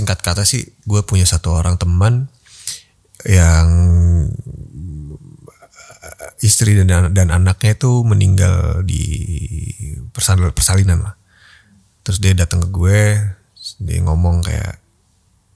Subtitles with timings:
[0.00, 2.32] singkat kata sih gue punya satu orang teman
[3.28, 3.68] yang
[6.00, 9.04] eh, istri dan dan anaknya itu meninggal di
[10.16, 11.14] persal- persalinan lah.
[12.00, 13.00] Terus dia datang ke gue,
[13.84, 14.80] dia ngomong kayak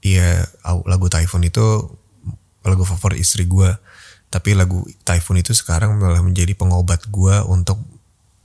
[0.05, 0.45] iya
[0.85, 1.65] lagu Typhoon itu
[2.61, 3.73] lagu favorit istri gue.
[4.29, 7.81] Tapi lagu Typhoon itu sekarang malah menjadi pengobat gue untuk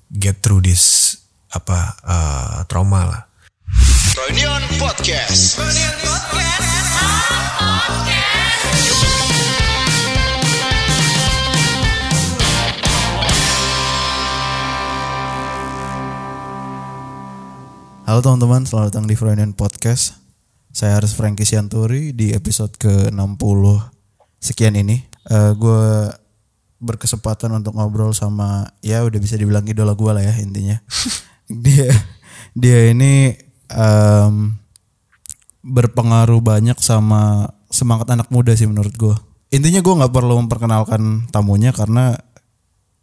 [0.08, 1.16] get through this
[1.52, 3.22] apa eh, trauma lah.
[4.10, 5.54] Reunion Podcast.
[18.02, 20.18] Halo teman-teman, selamat datang di Freudian Podcast.
[20.74, 23.62] Saya Haris Franky Sianturi di episode ke-60
[24.42, 25.06] sekian ini.
[25.30, 26.10] Eh gue
[26.82, 30.82] berkesempatan untuk ngobrol sama ya udah bisa dibilang idola gue lah ya intinya.
[31.62, 31.94] dia
[32.58, 34.56] dia ini em,
[35.60, 39.16] berpengaruh banyak sama semangat anak muda sih menurut gue.
[39.50, 42.14] Intinya gue nggak perlu memperkenalkan tamunya karena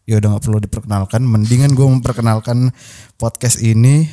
[0.08, 1.22] ya udah nggak perlu diperkenalkan.
[1.28, 2.72] Mendingan gue memperkenalkan
[3.20, 4.08] podcast ini.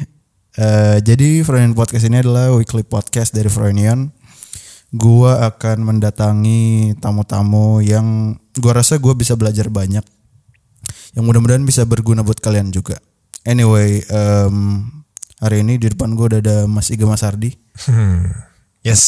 [0.55, 4.15] Eh, jadi Freudian Podcast ini adalah weekly podcast dari Freudian.
[4.95, 10.06] Gua akan mendatangi tamu-tamu yang gua rasa gua bisa belajar banyak.
[11.19, 13.03] Yang mudah-mudahan bisa berguna buat kalian juga.
[13.43, 14.87] Anyway, em,
[15.43, 17.55] hari ini di depan gua udah ada Mas Iga Mas Ardi.
[17.91, 18.31] Hmm.
[18.85, 19.03] Yes.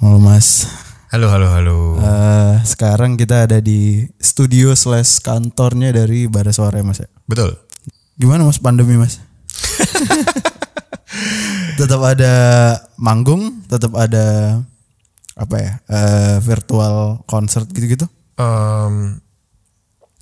[0.00, 0.68] Halo Mas.
[1.08, 1.76] Halo, halo, halo.
[1.98, 7.08] Eh, sekarang kita ada di studio slash kantornya dari Bara Suara Mas ya.
[7.24, 7.56] Betul.
[8.20, 9.18] Gimana Mas pandemi Mas?
[11.80, 12.34] tetap ada
[13.00, 14.60] manggung, tetap ada
[15.38, 18.04] apa ya eh, virtual concert gitu-gitu.
[18.38, 19.22] Em,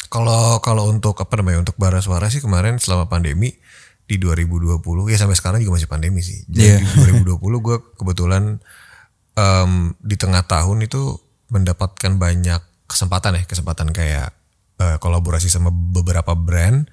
[0.06, 3.58] kalau kalau untuk apa namanya untuk bara suara sih kemarin selama pandemi
[4.06, 4.78] di 2020
[5.10, 6.46] ya sampai sekarang juga masih pandemi sih.
[6.46, 6.78] Jadi Iya.
[6.78, 6.86] di
[7.26, 8.62] 2020 gue kebetulan
[9.34, 11.18] em, di tengah tahun itu
[11.50, 14.30] mendapatkan banyak kesempatan ya kesempatan kayak
[14.78, 16.86] eh, kolaborasi sama beberapa brand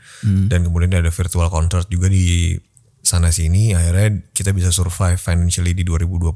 [0.50, 2.58] dan kemudian ada virtual concert juga di
[3.04, 6.32] sana sini akhirnya kita bisa survive financially di 2020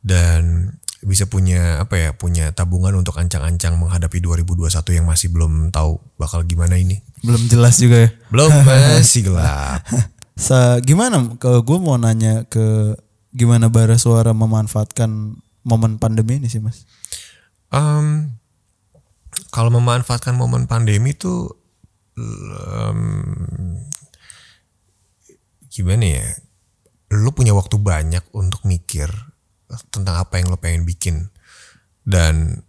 [0.00, 0.72] dan
[1.06, 6.42] bisa punya apa ya punya tabungan untuk ancang-ancang menghadapi 2021 yang masih belum tahu bakal
[6.42, 8.10] gimana ini Belum jelas juga ya.
[8.34, 9.86] belum masih gelap
[10.34, 12.98] Sa gimana kalau gue mau nanya ke
[13.32, 16.84] gimana Bara Suara memanfaatkan momen pandemi ini sih Mas?
[17.72, 18.36] Em,
[19.48, 21.48] kalau memanfaatkan momen pandemi itu
[22.18, 23.00] em,
[25.70, 26.26] gimana ya
[27.12, 29.08] lu punya waktu banyak untuk mikir
[29.90, 31.30] tentang apa yang lo pengen bikin.
[32.06, 32.62] Dan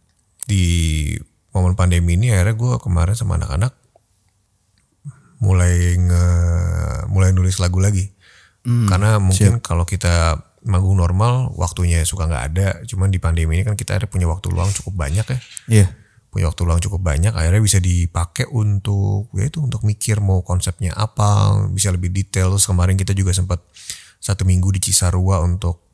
[0.47, 1.13] di
[1.53, 3.73] momen pandemi ini akhirnya gue kemarin sama anak-anak
[5.37, 6.25] mulai nge
[7.13, 8.09] mulai nulis lagu lagi.
[8.67, 12.67] Karena mungkin kalau kita manggung normal waktunya suka nggak ada.
[12.83, 15.39] Cuman di pandemi ini kan kita ada punya waktu luang cukup banyak ya.
[15.71, 15.87] Iya.
[16.27, 20.91] punya waktu luang cukup banyak akhirnya bisa dipakai untuk ya itu untuk mikir mau konsepnya
[20.93, 22.51] apa bisa lebih detail.
[22.53, 23.63] Terus kemarin kita juga sempat
[24.19, 25.86] satu minggu di Cisarua untuk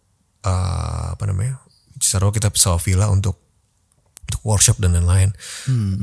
[0.46, 1.60] eh, apa namanya
[2.00, 3.40] Cisarua kita sewa villa untuk
[4.24, 5.32] untuk workshop dan lain-lain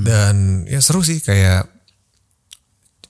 [0.06, 1.66] dan ya seru sih kayak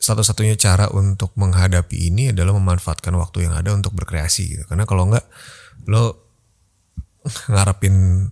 [0.00, 5.12] satu-satunya cara untuk menghadapi ini adalah memanfaatkan waktu yang ada untuk berkreasi gitu karena kalau
[5.12, 5.28] enggak
[5.86, 6.30] lo
[7.52, 8.28] ngarepin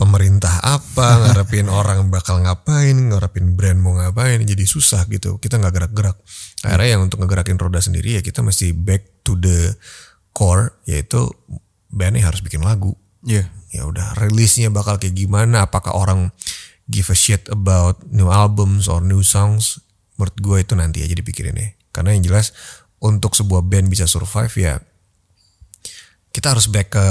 [0.00, 5.36] pemerintah apa, ngarepin orang bakal ngapain, ngarepin brand mau ngapain, jadi susah gitu.
[5.38, 6.16] Kita nggak gerak-gerak.
[6.64, 9.76] Akhirnya yang untuk ngegerakin roda sendiri ya kita mesti back to the
[10.32, 11.28] core, yaitu
[11.92, 12.96] bandnya harus bikin lagu.
[13.22, 13.46] Iya.
[13.72, 15.68] Ya udah, rilisnya bakal kayak gimana?
[15.68, 16.32] Apakah orang
[16.88, 19.78] give a shit about new albums or new songs?
[20.18, 21.68] Menurut gue itu nanti aja dipikirin ya.
[21.92, 22.56] Karena yang jelas
[22.98, 24.74] untuk sebuah band bisa survive ya
[26.32, 27.06] kita harus back ke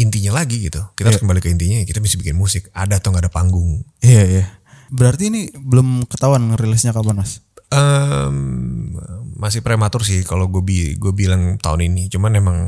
[0.00, 0.80] intinya lagi gitu.
[0.96, 1.84] Kita harus kembali ke intinya.
[1.84, 2.72] Kita bisa bikin musik.
[2.72, 3.84] Ada atau nggak ada panggung.
[4.00, 4.44] Iya iya.
[4.88, 7.44] Berarti ini belum ketahuan rilisnya kapan Mas?
[7.72, 8.96] Em,
[9.36, 12.08] masih prematur sih kalau gue bi gue bilang tahun ini.
[12.08, 12.58] Cuman emang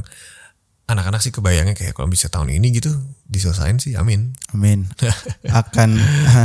[0.84, 2.92] anak-anak sih kebayangnya kayak kalau bisa tahun ini gitu
[3.24, 3.96] diselesain sih.
[3.96, 4.36] Amin.
[4.52, 4.84] Amin.
[5.60, 5.96] akan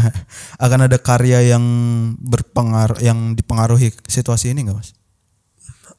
[0.65, 1.63] akan ada karya yang
[2.23, 4.95] berpengaruh yang dipengaruhi situasi ini nggak mas?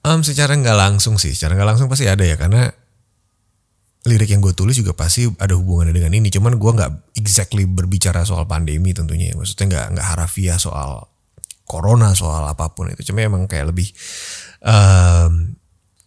[0.00, 1.37] Em, secara nggak langsung sih.
[1.37, 2.72] Secara nggak langsung pasti ada ya karena
[4.08, 6.32] lirik yang gue tulis juga pasti ada hubungannya dengan ini.
[6.32, 9.31] Cuman gue nggak exactly berbicara soal pandemi tentunya.
[9.31, 9.34] ya.
[9.37, 11.12] Maksudnya nggak nggak harafiah soal
[11.69, 13.12] corona soal apa pun itu.
[13.12, 13.92] Cuma emang kayak lebih
[14.64, 15.59] em,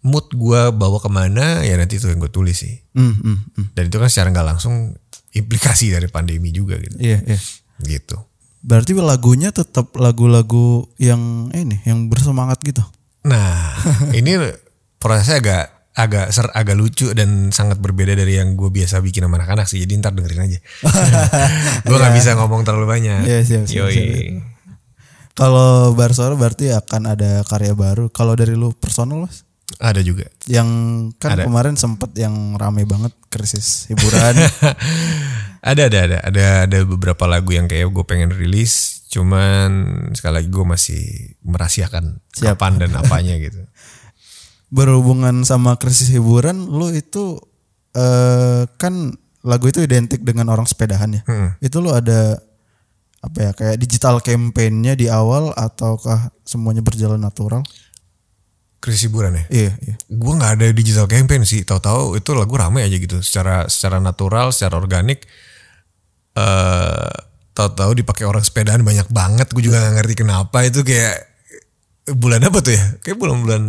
[0.03, 2.75] mood gue bawa ke mana ya nanti itu yang gue tulis sih.
[2.94, 3.65] Hmm, hmm, hmm.
[3.71, 4.94] Dan itu kan secara nggak langsung
[5.31, 7.00] implikasi dari pandemi juga gitu.
[7.00, 7.39] Iya iya.
[7.79, 8.19] Gitu.
[8.63, 12.83] Berarti lagunya tetap lagu-lagu yang ini yang bersemangat gitu.
[13.23, 13.79] Nah
[14.19, 14.35] ini
[15.00, 19.39] prosesnya agak agak ser agak lucu dan sangat berbeda dari yang gue biasa bikin sama
[19.39, 19.79] anak-anak sih.
[19.79, 20.59] Jadi ntar dengerin aja.
[21.88, 23.23] gue nggak bisa ngomong terlalu banyak.
[23.23, 23.95] Iya, siap, siap, Yoi.
[23.95, 24.51] siap.
[25.33, 28.11] Kalau Barsoro berarti akan ada karya baru.
[28.13, 29.45] Kalau dari lu personal mas?
[29.79, 30.29] Ada juga.
[30.45, 30.69] Yang
[31.17, 31.43] kan Ada.
[31.47, 34.35] kemarin sempet yang rame banget krisis hiburan.
[35.63, 39.07] Ada ada ada ada ada beberapa lagu yang kayak gue pengen rilis.
[39.07, 41.01] Cuman sekali lagi gue masih
[41.39, 42.59] merahasiakan Siap.
[42.59, 43.63] kapan dan apanya gitu.
[44.75, 47.39] Berhubungan sama krisis hiburan, lu itu
[47.95, 51.23] eh kan lagu itu identik dengan orang sepedahan ya.
[51.31, 51.55] Hmm.
[51.63, 52.43] Itu lu ada
[53.23, 57.63] apa ya kayak digital campaign-nya di awal ataukah semuanya berjalan natural?
[58.83, 59.44] Krisis hiburan ya.
[59.47, 59.95] Iya, iya.
[59.95, 61.63] gue nggak ada digital campaign sih.
[61.63, 63.24] Tahu-tahu itu lagu rame aja gitu.
[63.24, 65.24] Secara secara natural secara organik.
[66.35, 67.15] Eh
[67.56, 69.47] tahu-tahu dipakai orang sepedaan banyak banget.
[69.56, 71.15] Gue juga nggak ngerti kenapa itu kayak
[72.12, 72.83] bulan apa tuh ya?
[73.00, 73.63] Kayak bulan-bulan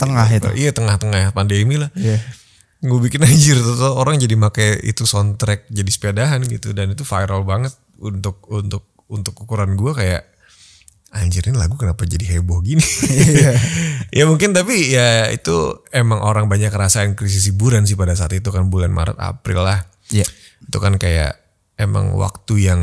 [0.00, 0.48] Tengah itu.
[0.56, 1.92] iya tengah-tengah pandemi lah.
[1.92, 2.24] Iya.
[2.80, 3.60] gue bikin anjir.
[3.60, 6.72] Tuh orang jadi make itu soundtrack jadi sepedahan gitu.
[6.72, 10.33] Dan itu viral banget untuk untuk untuk ukuran gue kayak
[11.14, 12.82] anjir ini lagu kenapa jadi heboh gini?
[14.14, 18.46] Ya mungkin tapi ya itu emang orang banyak ngerasain krisis hiburan sih pada saat itu
[18.54, 19.82] kan bulan Maret April lah.
[20.06, 20.22] Iya.
[20.64, 21.40] itu kan kayak
[21.74, 22.80] emang waktu yang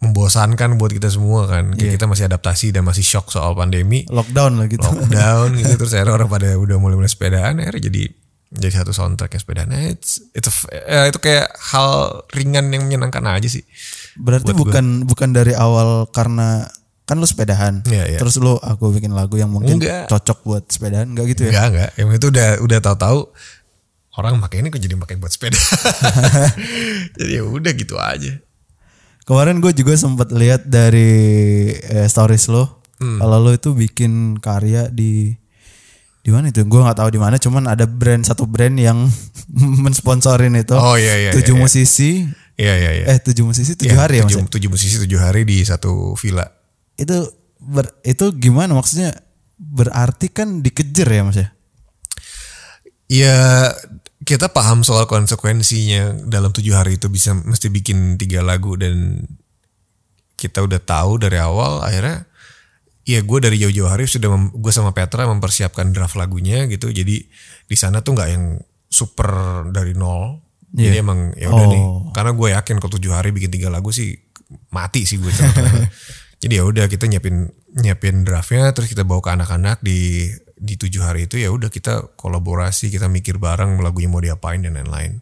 [0.00, 1.76] membosankan buat kita semua kan.
[1.76, 4.08] Kayak kita masih adaptasi dan masih shock soal pandemi.
[4.08, 4.80] Lockdown lah gitu.
[4.80, 5.76] lockdown gitu.
[5.84, 8.02] Terus akhirnya orang pada udah mulai mulai sepedaan akhirnya jadi
[8.46, 9.68] jadi satu soundtrack yang sepedaan.
[9.68, 13.66] Nah, it's, it's a eh, itu kayak hal ringan yang menyenangkan aja sih.
[14.16, 16.64] Berarti bukan bukan dari awal karena
[17.06, 17.86] kan lu sepedahan.
[17.86, 18.18] Iya, iya.
[18.18, 20.10] Terus lu aku bikin lagu yang mungkin Enggak.
[20.10, 21.50] cocok buat sepedahan enggak gitu ya?
[21.54, 23.18] enggak enggak yang itu udah udah tahu-tahu
[24.18, 25.54] orang pakai ini kok jadi pakai buat sepeda
[27.16, 28.42] jadi ya udah gitu aja
[29.22, 31.10] Kemarin gue juga sempat lihat dari
[31.74, 33.18] eh, stories lo, Hmm.
[33.20, 35.34] kalau lo itu bikin karya di
[36.22, 36.62] di mana itu?
[36.62, 39.10] Gue nggak tahu di mana, cuman ada brand satu brand yang
[39.84, 40.72] mensponsorin itu.
[40.72, 41.60] Oh, iya, iya, Tujuh iya, iya.
[41.60, 42.10] musisi,
[42.56, 45.60] iya iya iya eh tujuh musisi tujuh hari ya tujuh, tujuh musisi tujuh hari di
[45.60, 46.48] satu villa
[46.96, 49.12] Itu ber- itu gimana maksudnya?
[49.56, 51.48] Berarti kan dikejar ya mas ya?
[53.06, 53.36] Ya
[54.20, 59.22] kita paham soal konsekuensinya dalam tujuh hari itu bisa mesti bikin tiga lagu dan
[60.34, 62.26] kita udah tahu dari awal akhirnya
[63.06, 67.22] ya gue dari jauh-jauh hari sudah mem- gue sama Petra mempersiapkan draft lagunya gitu jadi
[67.62, 68.58] di sana tuh nggak yang
[68.90, 69.30] super
[69.70, 71.02] dari nol jadi Iya.
[71.06, 72.10] emang ya udah nih Oh.
[72.10, 74.10] karena gue yakin kalau tujuh hari bikin tiga lagu sih
[74.68, 75.30] mati sih gue
[76.40, 81.04] jadi ya udah kita nyiapin nyiapin draftnya terus kita bawa ke anak-anak di di tujuh
[81.04, 85.20] hari itu ya udah kita kolaborasi kita mikir bareng lagunya mau diapain dan lain-lain.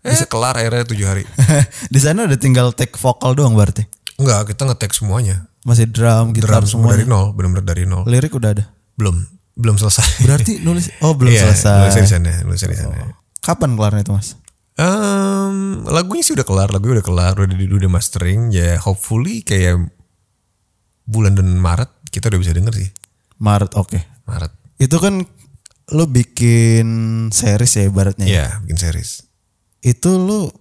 [0.00, 0.16] Eh.
[0.30, 1.28] kelar akhirnya tujuh hari.
[1.92, 3.84] Di sana udah tinggal take vokal doang berarti.
[4.16, 5.44] enggak kita ngetek semuanya.
[5.60, 8.08] Masih drum, gitar drum semua dari nol benar-benar dari nol.
[8.08, 8.64] Lirik udah ada.
[8.96, 9.16] belum
[9.60, 10.16] belum selesai.
[10.24, 11.84] Berarti nulis oh belum Iya, selesai.
[11.84, 12.96] nulisnya di sana nulisnya di sana.
[13.44, 14.40] Kapan kelarnya itu mas?
[14.80, 19.84] Em, lagunya sih udah kelar lagunya udah kelar udah udah, udah mastering ya hopefully kayak
[21.10, 22.90] bulan dan Maret kita udah bisa denger sih
[23.42, 23.98] Maret oke.
[24.30, 25.26] Maret Itu kan
[25.90, 26.86] lu bikin
[27.34, 28.26] series ya ibaratnya.
[28.26, 28.30] ya.
[28.30, 29.26] Iya bikin series
[29.82, 30.52] Itu lu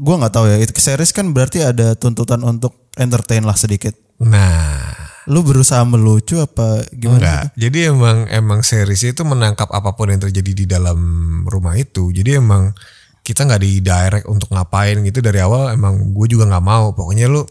[0.00, 0.56] gua nggak tahu ya.
[0.62, 3.92] Itu series kan berarti ada tuntutan untuk entertain lah sedikit.
[4.22, 7.20] nah Lu berusaha melucu apa gimana?
[7.20, 7.44] Enggak.
[7.54, 10.98] Jadi emang emang series itu menangkap apa pun yang terjadi di dalam
[11.44, 12.08] rumah itu.
[12.10, 12.72] Jadi emang
[13.20, 15.70] kita nggak di direct untuk ngapain gitu dari awal.
[15.76, 16.96] Emang gue juga nggak mau.
[16.96, 17.44] Pokoknya lu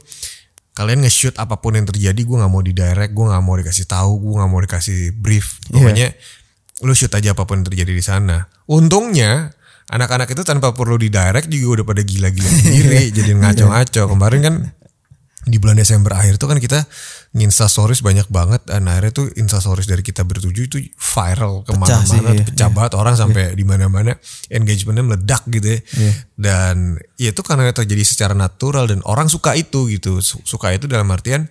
[0.79, 3.11] kalian nge-shoot apa pun yang terjadi gue nggak mau di direct.
[3.11, 4.11] Gue nggak mau dikasih tahu.
[4.23, 5.59] Gue nggak mau dikasih brief.
[5.67, 6.15] Pokoknya
[6.87, 8.47] lu shoot aja apa pun yang terjadi di sana.
[8.71, 9.51] Untungnya
[9.91, 13.11] anak-anak itu tanpa perlu di direct juga udah pada gila-gila sendiri.
[13.19, 14.07] jadi ngaco-ngaco.
[14.07, 14.55] Kemarin kan
[15.43, 16.87] di bulan Desember akhir tuh kan kita
[17.29, 22.01] nginsta stories banyak banget dan akhirnya tuh insta stories dari kita bertujuh itu viral Pecah
[22.01, 22.41] sih, ke mana-mana iya.
[22.41, 24.17] pecah banget orang sampai di mana-mana
[24.49, 25.79] engagementnya meledak gitu ya.
[25.93, 26.13] Iya.
[26.41, 26.75] dan
[27.21, 31.05] ya itu karena terjadi secara natural dan orang suka itu gitu Su- suka itu dalam
[31.13, 31.45] artian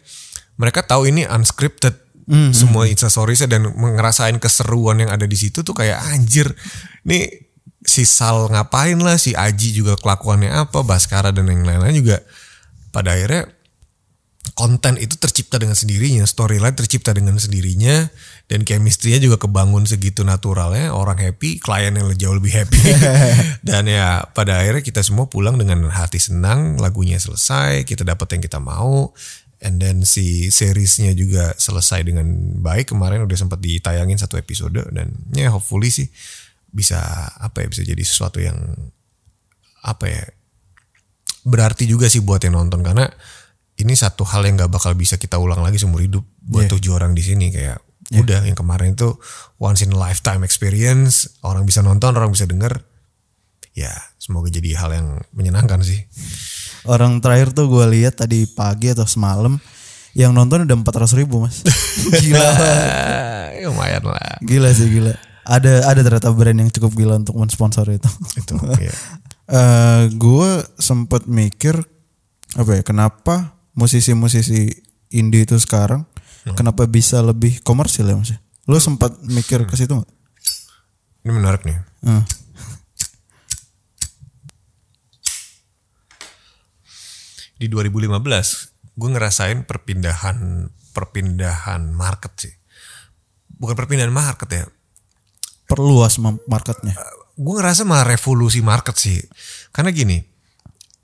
[0.59, 5.65] mereka tahu ini unscripted Hmm, semua insta storiesnya dan ngerasain keseruan yang ada di situ
[5.65, 6.53] tuh kayak anjir
[7.09, 7.49] nih
[7.81, 12.21] si Sal ngapain lah si Aji juga kelakuannya apa Baskara dan yang lain-lain juga.
[12.93, 13.49] Pada akhirnya
[14.55, 18.09] konten itu tercipta dengan sendirinya, storyline tercipta dengan sendirinya,
[18.49, 22.81] dan chemistry-nya juga kebangun segitu naturalnya, orang happy, klien yang jauh lebih happy,
[23.69, 28.43] dan ya pada akhirnya kita semua pulang dengan hati senang, lagunya selesai, kita dapat yang
[28.43, 29.13] kita mau,
[29.63, 32.27] and then si seriesnya juga selesai dengan
[32.63, 36.09] baik, kemarin udah sempat ditayangin satu episode, dan ya hopefully sih
[36.69, 37.01] bisa
[37.41, 38.59] apa ya bisa jadi sesuatu yang
[39.83, 40.25] apa ya
[41.49, 42.85] berarti juga sih buat yang nonton.
[42.85, 43.09] Karena
[43.79, 46.73] ini satu hal yang nggak bakal bisa kita ulang lagi seumur hidup buat Iya.
[46.75, 49.21] tujuh orang di sini kayak Udah yang kemarin itu
[49.61, 52.81] once in a lifetime experience, orang bisa nonton, orang bisa denger.
[53.77, 56.09] Ya, semoga jadi hal yang menyenangkan sih.
[56.89, 59.61] Orang terakhir tuh gue lihat tadi pagi atau semalam
[60.17, 61.61] yang nonton udah 400 ribu mas.
[62.25, 62.49] gila,
[63.61, 64.41] ya, lumayan lah.
[64.41, 65.13] gila sih gila.
[65.45, 68.09] Ada ada ternyata brand yang cukup gila untuk mensponsor itu.
[68.41, 68.89] Itu, ya.
[69.49, 71.77] Eh gue sempet mikir
[72.57, 74.75] apa ya kenapa musisi-musisi
[75.15, 76.03] indie itu sekarang
[76.59, 78.35] kenapa bisa lebih komersil ya mas?
[78.67, 80.11] Lo sempat mikir ke situ nggak?
[81.25, 81.79] Ini menarik nih.
[82.03, 82.25] Hmm.
[87.59, 88.23] Di 2015,
[88.95, 92.55] gue ngerasain perpindahan perpindahan market sih.
[93.59, 94.65] Bukan perpindahan market ya.
[95.67, 96.97] Perluas marketnya.
[97.39, 99.19] gue ngerasa malah revolusi market sih.
[99.71, 100.19] Karena gini,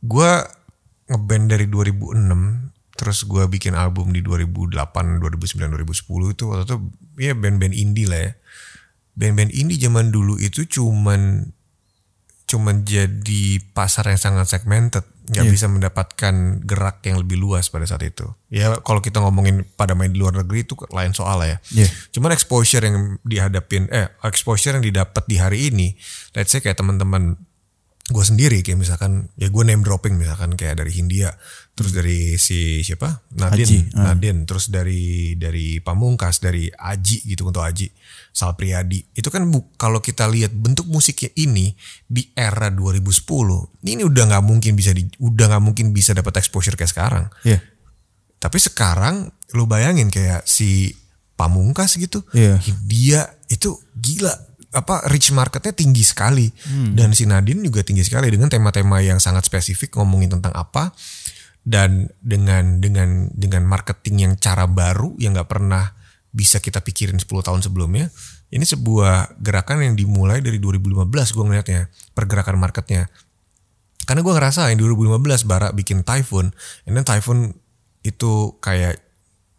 [0.03, 0.31] gue
[1.09, 6.77] ngeband dari 2006, terus gue bikin album di 2008, 2009, 2010 itu waktu itu
[7.21, 8.33] ya band-band indie lah ya.
[9.15, 11.53] Band-band indie zaman dulu itu cuman
[12.45, 18.05] cuman jadi pasar yang sangat segmented, nggak bisa mendapatkan gerak yang lebih luas pada saat
[18.05, 18.29] itu.
[18.53, 21.59] Ya kalau kita ngomongin pada main di luar negeri itu lain soal lah ya.
[21.73, 21.89] Iya.
[22.13, 25.97] Cuman exposure yang dihadapin, eh exposure yang didapat di hari ini,
[26.37, 27.41] let's say kayak teman-teman
[28.05, 31.33] gue sendiri kayak misalkan ya gue name dropping misalkan kayak dari Hindia
[31.73, 34.13] terus dari si siapa Nadine ah.
[34.13, 37.89] Nadine terus dari dari Pamungkas dari Aji gitu untuk Aji
[38.29, 41.73] Sal Priadi itu kan bu- kalau kita lihat bentuk musiknya ini
[42.05, 43.25] di era 2010
[43.83, 47.65] ini udah nggak mungkin bisa di, udah nggak mungkin bisa dapat exposure kayak sekarang Iya.
[48.37, 50.93] tapi sekarang lu bayangin kayak si
[51.35, 52.63] Pamungkas gitu, Iya.
[52.85, 54.31] dia itu gila
[54.75, 56.51] apa reach marketnya tinggi sekali
[56.99, 60.91] dan si Nadine juga tinggi sekali dengan tema-tema yang sangat spesifik ngomongin tentang apa
[61.63, 65.95] dan dengan dengan dengan marketing yang cara baru yang nggak pernah
[66.35, 68.11] bisa kita pikirin 10 tahun sebelumnya
[68.51, 71.81] ini sebuah gerakan yang dimulai dari 2015 gue ngeliatnya
[72.13, 73.07] pergerakan marketnya
[74.05, 76.53] karena gue ngerasa yang 2015 Bara bikin Typhoon,
[76.85, 77.57] and then Typhoon
[78.05, 79.01] itu kayak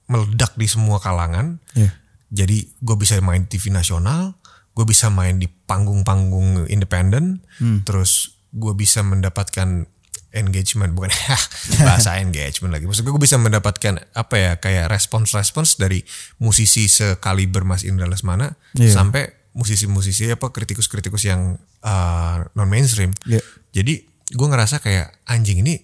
[0.06, 1.58] meledak di semua kalangan.
[1.74, 1.90] Iya.
[2.30, 4.38] Jadi gue bisa main TV nasional,
[4.76, 7.40] gue bisa main di panggung-panggung independen,
[7.88, 9.88] terus gue bisa mendapatkan
[10.36, 11.16] engagement bukan
[11.88, 12.84] bahasa engagement lagi.
[12.84, 16.04] Maksud gue bisa mendapatkan apa ya kayak respons-respons dari
[16.38, 18.92] musisi sekaliber Mas Indra Lesmana Iya.
[19.00, 21.56] sampai musisi-musisi apa kritikus-kritikus yang
[22.52, 23.16] non mainstream.
[23.24, 23.40] Iya.
[23.72, 24.04] Jadi
[24.36, 25.80] gue ngerasa kayak anjing ini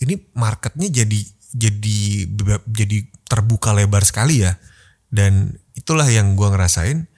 [0.00, 1.20] ini marketnya jadi
[1.52, 1.98] jadi
[2.66, 2.98] jadi
[3.28, 4.56] terbuka lebar sekali ya
[5.10, 7.09] dan itulah yang gua ngerasain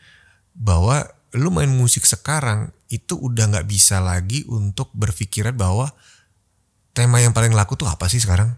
[0.57, 5.89] bahwa lu main musik sekarang itu udah nggak bisa lagi untuk berpikiran bahwa
[6.93, 8.53] tema yang paling laku tuh apa sih sekarang?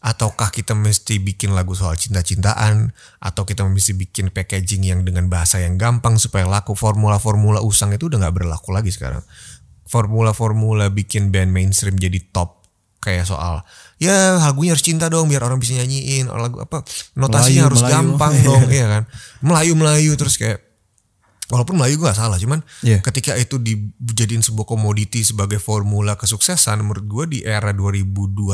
[0.00, 2.96] Ataukah kita mesti bikin lagu soal cinta-cintaan?
[3.20, 6.72] Atau kita mesti bikin packaging yang dengan bahasa yang gampang supaya laku?
[6.72, 9.20] Formula-formula usang itu udah nggak berlaku lagi sekarang.
[9.84, 12.64] Formula-formula bikin band mainstream jadi top
[13.00, 13.64] kayak soal
[13.96, 16.32] ya lagunya harus cinta dong biar orang bisa nyanyiin.
[16.32, 16.80] Lagu apa?
[16.80, 17.92] Melayu, notasinya harus Melayu.
[17.92, 19.02] gampang dong iya kan?
[19.44, 20.69] Melayu Melayu terus kayak
[21.50, 23.02] walaupun Melayu gue gak salah cuman Iya.
[23.02, 23.58] ketika itu
[23.98, 28.46] dijadiin sebuah komoditi sebagai formula kesuksesan menurut gue di era 2021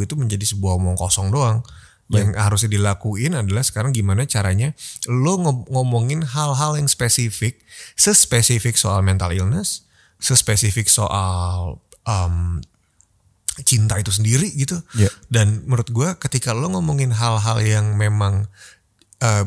[0.00, 1.62] itu menjadi sebuah omong kosong doang
[2.10, 4.74] yang harusnya dilakuin adalah sekarang gimana caranya
[5.06, 7.62] lo ngom- ngomongin hal-hal yang spesifik
[7.94, 9.86] sespesifik soal mental illness
[10.18, 12.58] sespesifik soal um,
[13.62, 15.06] cinta itu sendiri gitu Iya.
[15.28, 18.50] dan menurut gue ketika lo ngomongin hal-hal yang memang
[19.20, 19.46] eh,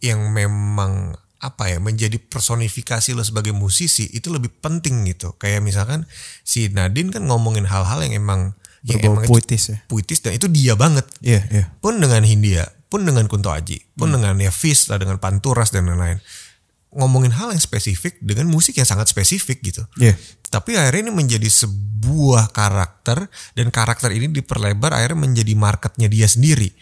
[0.00, 6.04] yang memang apa ya menjadi personifikasi lo sebagai musisi itu lebih penting gitu kayak misalkan
[6.44, 8.40] si Nadine kan ngomongin hal-hal yang emang
[8.84, 9.78] yang emang puitis ya.
[9.88, 11.64] puitis dan itu dia banget Iya, iya.
[11.80, 15.88] pun dengan Hindia pun dengan Kunto Aji pun dengan ya Fis lah dengan Panturas dan
[15.88, 16.20] lain-lain
[16.92, 20.16] ngomongin hal yang spesifik dengan musik yang sangat spesifik gitu Iya.
[20.52, 21.48] tapi akhirnya ini menjadi
[22.00, 26.72] sebuah karakter dan karakter ini diperlebar akhirnya menjadi marketnya dia sendiri.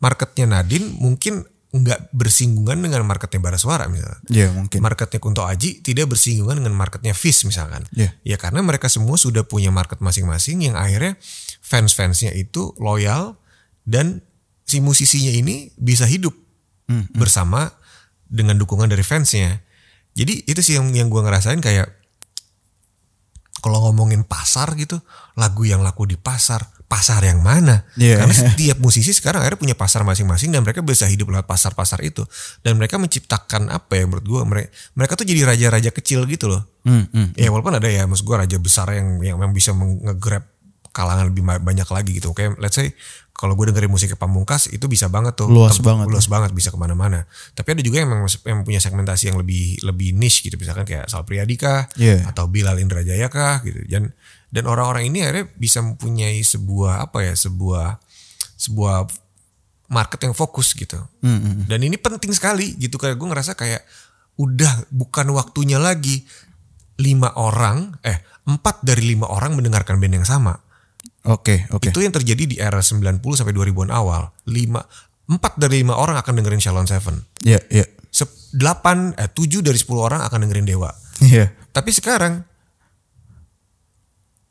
[0.00, 4.18] Marketnya Nadine mungkin nggak bersinggungan dengan marketnya Baraswara misalnya.
[4.26, 4.82] Iya, mungkin.
[4.82, 7.86] Marketnya Kunto Aji tidak bersinggungan dengan marketnya Fish misalkan.
[7.94, 8.10] Iya.
[8.26, 11.14] Ya karena mereka semua sudah punya market masing-masing yang akhirnya
[11.62, 13.38] fans-fansnya itu loyal
[13.86, 14.26] dan
[14.66, 16.34] si musisinya ini bisa hidup
[17.14, 17.70] bersama
[18.26, 19.62] dengan dukungan dari fansnya.
[20.18, 21.86] Jadi itu sih yang yang gue ngerasain kayak
[23.60, 24.98] kalau ngomongin pasar gitu,
[25.36, 27.86] lagu yang laku di pasar, pasar yang mana?
[27.94, 28.18] Iya.
[28.18, 32.26] Karena setiap musisi sekarang akhirnya punya pasar masing-masing dan mereka bisa hidup lewat pasar-pasar itu.
[32.66, 34.68] Dan mereka menciptakan apa ya menurut gue mereka
[34.98, 36.66] mereka tuh jadi raja-raja kecil gitu loh.
[36.82, 37.38] Hmm, hmm.
[37.38, 40.42] Ya walaupun ada ya maksud gue raja besar yang yang memang bisa nge-grab
[40.90, 42.34] kalangan lebih banyak lagi gitu.
[42.34, 42.90] Kayak let's say
[43.40, 45.48] kalau gue dengerin musiknya Pamungkas itu bisa banget tuh.
[45.48, 47.24] Luas Tem- banget Luas banget bisa ke mana-mana.
[47.56, 50.60] Tapi ada juga yang, memang yang punya segmentasi yang lebih lebih niche gitu.
[50.60, 52.28] Misalkan kayak Sal Priadi kah Iya.
[52.28, 53.80] atau Bilal Indrajaya kah gitu.
[53.88, 54.12] Dan
[54.52, 57.96] dan orang-orang ini akhirnya bisa mempunyai sebuah apa ya sebuah
[58.60, 59.08] sebuah
[59.88, 61.00] market yang fokus gitu.
[61.64, 63.82] Dan ini penting sekali gitu kayak gue ngerasa kayak
[64.36, 66.22] udah bukan waktunya lagi
[67.00, 70.60] lima orang eh empat dari lima orang mendengarkan band yang sama.
[71.22, 71.88] Oke, oke.
[71.88, 74.32] Itu yang terjadi di era 90 sampai 2000-an awal.
[74.48, 74.80] Lima
[75.26, 77.20] empat dari lima orang akan dengerin Shalon Seven.
[77.44, 77.84] Iya, iya.
[78.10, 80.90] Se- Delapan eh tujuh dari 10 orang akan dengerin Dewa.
[81.22, 81.54] Iya.
[81.70, 82.42] Tapi sekarang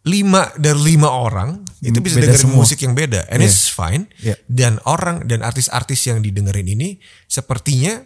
[0.08, 2.58] lima dari lima orang itu bisa Beda dengerin semua.
[2.64, 3.50] musik yang beda, and Iya.
[3.52, 4.08] it's fine.
[4.24, 4.36] Iya.
[4.48, 8.00] Dan orang dan artis-artis yang didengerin ini sepertinya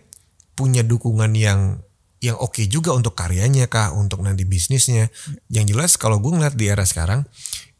[0.54, 1.80] punya dukungan yang
[2.18, 5.12] yang oke juga untuk karyanya kah, untuk nanti bisnisnya.
[5.52, 7.28] Yang jelas kalau gue ngeliat di era sekarang,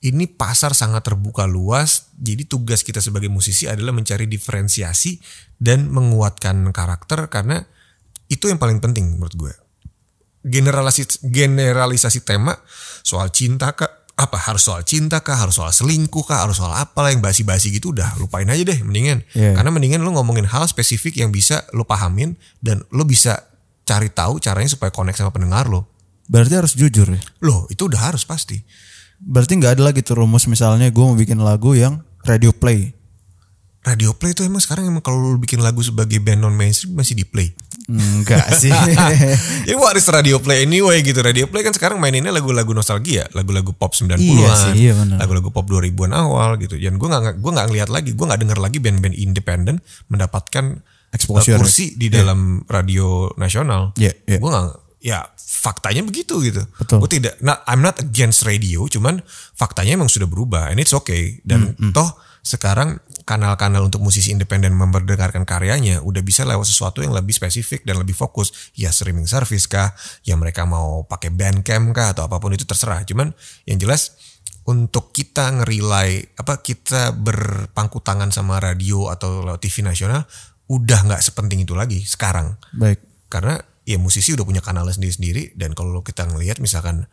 [0.04, 2.12] ini pasar sangat terbuka luas.
[2.20, 5.18] Jadi tugas kita sebagai musisi adalah mencari diferensiasi
[5.56, 7.64] dan menguatkan karakter karena
[8.28, 9.54] itu yang paling penting menurut gue
[10.44, 12.52] generalisasi generalisasi tema
[13.00, 17.00] soal cinta kah apa harus soal cinta kah harus soal selingkuh kah harus soal apa
[17.00, 19.56] lah yang basi-basi gitu udah lupain aja deh mendingan Iya.
[19.56, 23.40] karena mendingan lu ngomongin hal spesifik yang bisa lu pahamin dan lu bisa
[23.84, 25.90] cari tahu caranya supaya connect sama pendengar lo
[26.24, 27.20] Berarti harus jujur ya.
[27.44, 28.56] loh itu udah harus pasti
[29.24, 32.92] Berarti nggak ada lagi tuh rumus misalnya gue mau bikin lagu yang radio play.
[33.84, 37.20] radio play itu emang sekarang emang kalau lu bikin lagu sebagai band non mainstream masih
[37.20, 37.52] di play
[37.92, 38.72] Enggak sih.
[39.70, 41.20] Ya what is radio play anyway gitu.
[41.20, 45.68] Radio play kan sekarang maininnya lagu-lagu nostalgia, lagu-lagu pop 90-an, Iya sih, iya lagu-lagu pop
[45.68, 46.80] 2000-an awal gitu.
[46.80, 49.76] Dan gue nggak gue nggak ngeliat lagi, gue nggak denger lagi band-band independen
[50.08, 51.60] mendapatkan Exposure.
[51.60, 53.94] kursi di dalam radio nasional.
[54.00, 54.38] Iya, iya.
[54.40, 54.68] Gue nggak
[55.04, 56.64] ya faktanya begitu gitu.
[56.80, 57.04] Betul.
[57.04, 59.20] Gue tidak not, I'm not against radio, cuman
[59.54, 61.44] faktanya emang sudah berubah and it's okay.
[61.44, 67.16] Dan Hmm, toh sekarang kanal-kanal untuk musisi independen memperdengarkan karyanya udah bisa lewat sesuatu yang
[67.16, 68.72] lebih spesifik dan lebih fokus.
[68.80, 69.92] Ya streaming service kah,
[70.24, 73.04] ya mereka mau pakai Bandcamp kah atau apa pun itu terserah.
[73.04, 73.32] Cuman
[73.68, 74.16] yang jelas
[74.64, 80.24] untuk kita ngerilai apa kita berpangku tangan sama radio atau lewat TV nasional
[80.72, 83.04] udah nggak sepenting itu lagi sekarang Baik.
[83.28, 87.08] karena ya musisi udah punya kanalnya sendiri-sendiri dan kalau kita ngelihat misalkan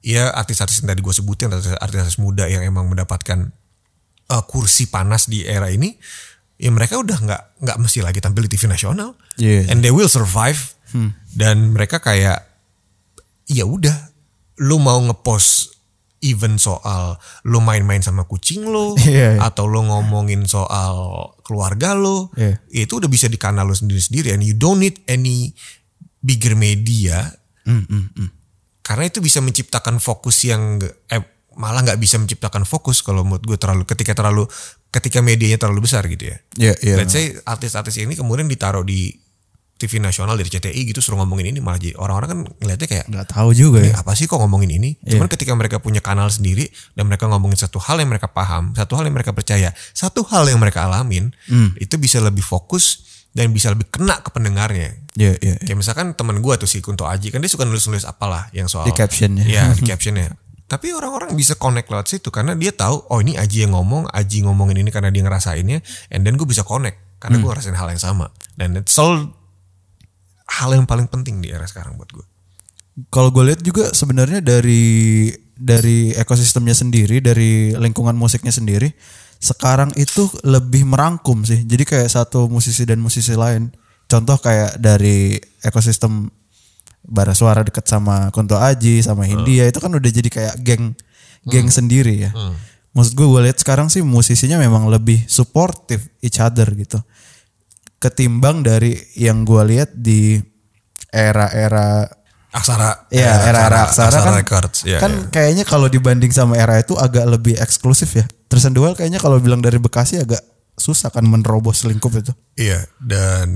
[0.00, 3.52] ya artis-artis yang tadi gue sebutin artis- artis-artis muda yang emang mendapatkan
[4.28, 5.96] uh, kursi panas di era ini
[6.56, 9.68] ya mereka udah nggak nggak mesti lagi tampil di TV nasional Iya.
[9.68, 10.72] and they will survive
[11.34, 12.46] dan mereka kayak
[13.44, 13.92] ya udah
[14.62, 15.74] lu mau ngepost
[16.22, 19.42] even soal lu main-main sama kucing lo Iya, iya.
[19.42, 20.94] atau lu ngomongin soal
[21.42, 22.62] keluarga lo Iya.
[22.70, 25.52] itu udah bisa di kanal lo sendiri-sendiri and you don't need any
[26.24, 27.28] bigger media
[28.80, 30.76] karena itu bisa menciptakan fokus yang
[31.08, 31.20] eh,
[31.54, 34.44] malah nggak bisa menciptakan fokus kalau menurut gue terlalu ketika terlalu
[34.90, 36.36] ketika medianya terlalu besar gitu ya.
[36.54, 36.94] Iya, iya.
[36.98, 39.10] Let's say artis-artis ini kemudian ditaruh di
[39.74, 43.26] TV nasional dari CTI gitu suruh ngomongin ini malah jadi orang-orang kan ngeliatnya kayak Nggak
[43.26, 43.98] tahu juga "Eh, ya.
[43.98, 44.94] apa sih kok ngomongin ini?
[45.02, 48.94] Cuman ketika mereka punya kanal sendiri dan mereka ngomongin satu hal yang mereka paham, satu
[48.94, 51.34] hal yang mereka percaya, satu hal yang mereka alamin,
[51.74, 53.02] itu bisa lebih fokus
[53.34, 54.94] dan bisa lebih kena ke pendengarnya.
[55.18, 55.58] Iya, iya.
[55.58, 58.86] Kayak misalkan teman gua tuh si Kunto Aji kan dia suka nulis-nulis apalah yang soal
[58.86, 59.42] Di captionnya.
[59.42, 60.38] Iya, di captionnya.
[60.64, 64.46] Tapi orang-orang bisa connect lewat situ karena dia tahu oh ini Aji yang ngomong, Aji
[64.46, 65.82] ngomongin ini karena dia ngerasainnya
[66.14, 68.30] and then gue bisa connect karena gue ngerasain hal yang sama.
[68.54, 69.28] Dan it's all
[70.48, 72.26] hal yang paling penting di era sekarang buat gue.
[73.10, 78.94] Kalau gue lihat juga sebenarnya dari dari ekosistemnya sendiri, dari lingkungan musiknya sendiri,
[79.44, 81.68] sekarang itu lebih merangkum sih.
[81.68, 83.68] Jadi kayak satu musisi dan musisi lain.
[84.08, 86.32] Contoh kayak dari ekosistem
[87.04, 90.96] bara suara deket sama Kunto Aji, sama Hindia itu kan udah jadi kayak geng
[91.44, 92.32] geng sendiri ya.
[92.96, 97.04] Maksud gue gue lihat sekarang sih musisinya memang lebih supportive each other gitu.
[98.00, 100.40] Ketimbang dari yang gue lihat di
[101.12, 102.08] era-era
[102.54, 103.10] Aksara.
[103.10, 104.86] Iya, era-era Aksara, kan, Records.
[104.86, 105.26] Iya, kan iya.
[105.34, 108.24] kayaknya kalau dibanding sama era itu agak lebih eksklusif ya.
[108.46, 110.38] Tristan Duel kayaknya kalau bilang dari Bekasi agak
[110.78, 112.30] susah kan menerobos lingkup itu.
[112.54, 113.50] Iya, dan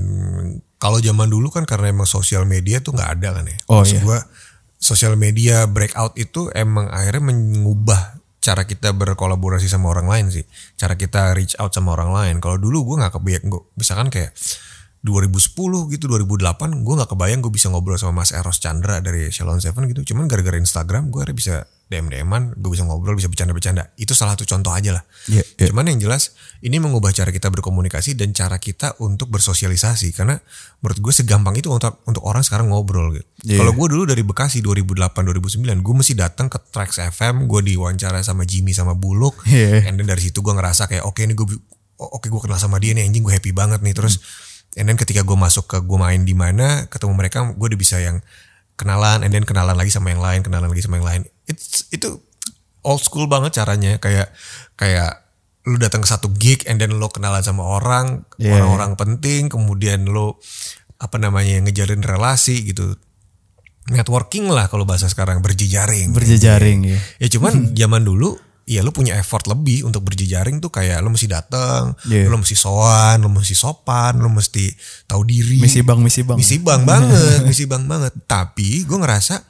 [0.79, 3.57] kalau zaman dulu kan karena emang sosial media tuh nggak ada kan ya.
[3.71, 4.03] Oh, Maksud iya.
[4.03, 4.19] gua
[4.79, 10.45] sosial media breakout itu emang akhirnya mengubah cara kita berkolaborasi sama orang lain sih.
[10.79, 12.35] Cara kita reach out sama orang lain.
[12.39, 14.31] Kalau dulu gua nggak kebayang, gua, misalkan kayak
[14.99, 19.63] 2010 gitu, 2008 gue nggak kebayang gue bisa ngobrol sama Mas Eros Chandra dari Shalon
[19.63, 20.11] Seven gitu.
[20.11, 21.55] Cuman gara-gara Instagram gue akhirnya bisa
[21.89, 23.89] DM DMan, gue bisa ngobrol, bisa bercanda-bercanda.
[23.97, 25.03] Itu salah satu contoh aja lah.
[25.25, 25.73] Iya, iya.
[25.73, 30.37] Cuman yang jelas ini mengubah cara kita berkomunikasi dan cara kita untuk bersosialisasi karena
[30.85, 33.25] menurut gue segampang itu untuk untuk orang sekarang ngobrol gitu.
[33.49, 33.65] Iya.
[33.65, 38.21] Kalau gue dulu dari Bekasi 2008 2009 gue mesti datang ke Trax FM, gue diwawancara
[38.21, 39.41] sama Jimmy sama Buluk.
[39.49, 39.89] Iya.
[39.89, 41.47] And then dari situ gue ngerasa kayak oke ini gue
[41.99, 44.21] oke gue kenal sama dia nih anjing gue happy banget nih terus
[44.77, 47.97] and then ketika gue masuk ke gue main di mana ketemu mereka gue udah bisa
[47.97, 48.21] yang
[48.77, 51.21] kenalan and then kenalan lagi sama yang lain kenalan lagi sama yang lain.
[51.49, 52.21] It's, itu
[52.85, 53.97] old school banget caranya.
[53.99, 54.31] Kayak
[54.79, 55.25] kayak
[55.67, 60.07] lu datang ke satu gig and then lo kenalan sama orang Iya, orang-orang penting kemudian
[60.07, 60.39] lo
[60.99, 62.95] apa namanya ngejalin relasi gitu.
[63.89, 66.13] Networking lah kalau bahasa sekarang berjejaring.
[66.13, 66.99] Berjejaring ya.
[67.19, 68.37] Ya cuman zaman dulu
[68.69, 72.29] ya lu punya effort lebih untuk berjejaring tuh kayak lu mesti datang, Iya.
[72.29, 74.69] lu mesti sowan, lu mesti sopan, lu mesti
[75.09, 75.57] tahu diri.
[75.57, 76.37] Misi bang, misi bang.
[76.37, 78.13] Misi bang banget, misi bang banget.
[78.29, 79.41] Tapi gue ngerasa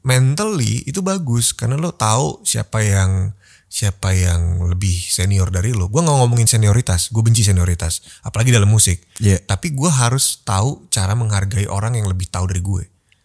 [0.00, 3.36] mentally itu bagus karena lo tahu siapa yang
[3.68, 5.90] siapa yang lebih senior dari lo.
[5.92, 9.02] Gue nggak ngomongin senioritas, gue benci senioritas, apalagi dalam musik.
[9.20, 9.42] Iya.
[9.44, 12.84] Tapi gue harus tahu cara menghargai orang yang lebih tahu dari gue.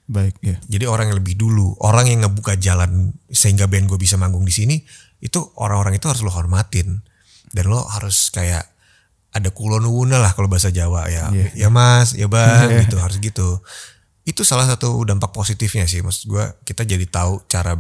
[0.09, 0.57] Baik ya.
[0.65, 4.49] Jadi orang yang lebih dulu, orang yang ngebuka jalan sehingga band gue bisa manggung di
[4.49, 4.81] sini,
[5.19, 7.03] itu orang-orang itu harus lo hormatin
[7.51, 8.63] dan lo harus kayak
[9.29, 11.53] ada kulonwuna lah kalau bahasa Jawa ya, Iya.
[11.53, 13.61] ya mas, ya bang, gitu harus gitu.
[14.25, 17.77] Itu salah satu dampak positifnya sih, maksud gue kita jadi tahu cara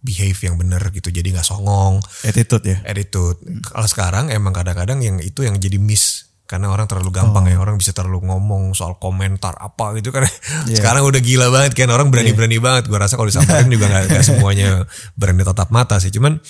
[0.00, 2.78] behave yang benar gitu, jadi nggak songong, Attitude ya.
[2.88, 3.36] attitude.
[3.60, 7.50] Kalau sekarang emang kadang-kadang yang itu yang jadi miss karena orang terlalu gampang Oh.
[7.54, 10.26] ya orang bisa terlalu ngomong soal komentar apa gitu kan
[10.66, 10.82] Iya.
[10.82, 14.24] sekarang udah gila banget kan orang berani-berani banget gua rasa kalau disamperin juga nggak nggak
[14.34, 14.82] semuanya
[15.14, 16.42] berani tatap mata sih cuman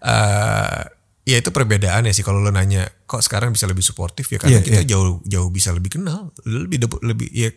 [0.00, 0.82] eh
[1.24, 4.60] ya itu perbedaan ya sih kalau lo nanya kok sekarang bisa lebih suportif ya karena
[4.60, 7.48] Iya, kita jauh jauh bisa lebih kenal lebih lebih ya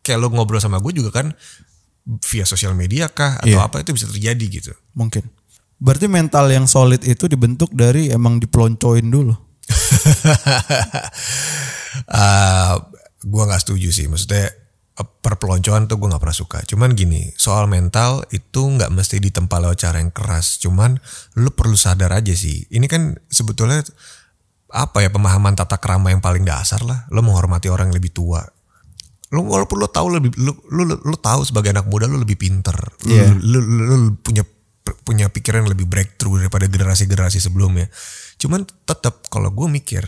[0.00, 1.34] kayak lo ngobrol sama gue juga kan
[2.22, 3.66] via sosial media kah atau Iya.
[3.66, 5.26] apa itu bisa terjadi gitu Mungkin.
[5.76, 9.36] Berarti mental yang solid itu dibentuk dari emang dipeloncoin dulu.
[12.10, 12.74] uh,
[13.22, 14.06] gue nggak setuju sih.
[14.06, 14.50] Maksudnya
[14.98, 16.58] uh, perpeloncoan tuh gue nggak pernah suka.
[16.66, 20.62] Cuman gini soal mental itu nggak mesti ditempa lewat cara yang keras.
[20.62, 20.98] Cuman
[21.38, 22.66] lu perlu sadar aja sih.
[22.70, 23.82] Ini kan sebetulnya
[24.66, 27.06] apa ya pemahaman tata kerama yang paling dasar lah.
[27.10, 28.42] Lu menghormati orang yang lebih tua.
[29.34, 32.38] Lu walaupun lu tahu lebih lu lu, lu, lu tahu sebagai anak muda lu lebih
[32.38, 32.78] pinter.
[33.02, 33.34] Lu, Iya.
[33.34, 34.46] lu, lu, lu punya
[35.02, 37.90] punya pikiran yang lebih breakthrough daripada generasi-generasi sebelumnya
[38.36, 40.04] cuman tetap kalau gue mikir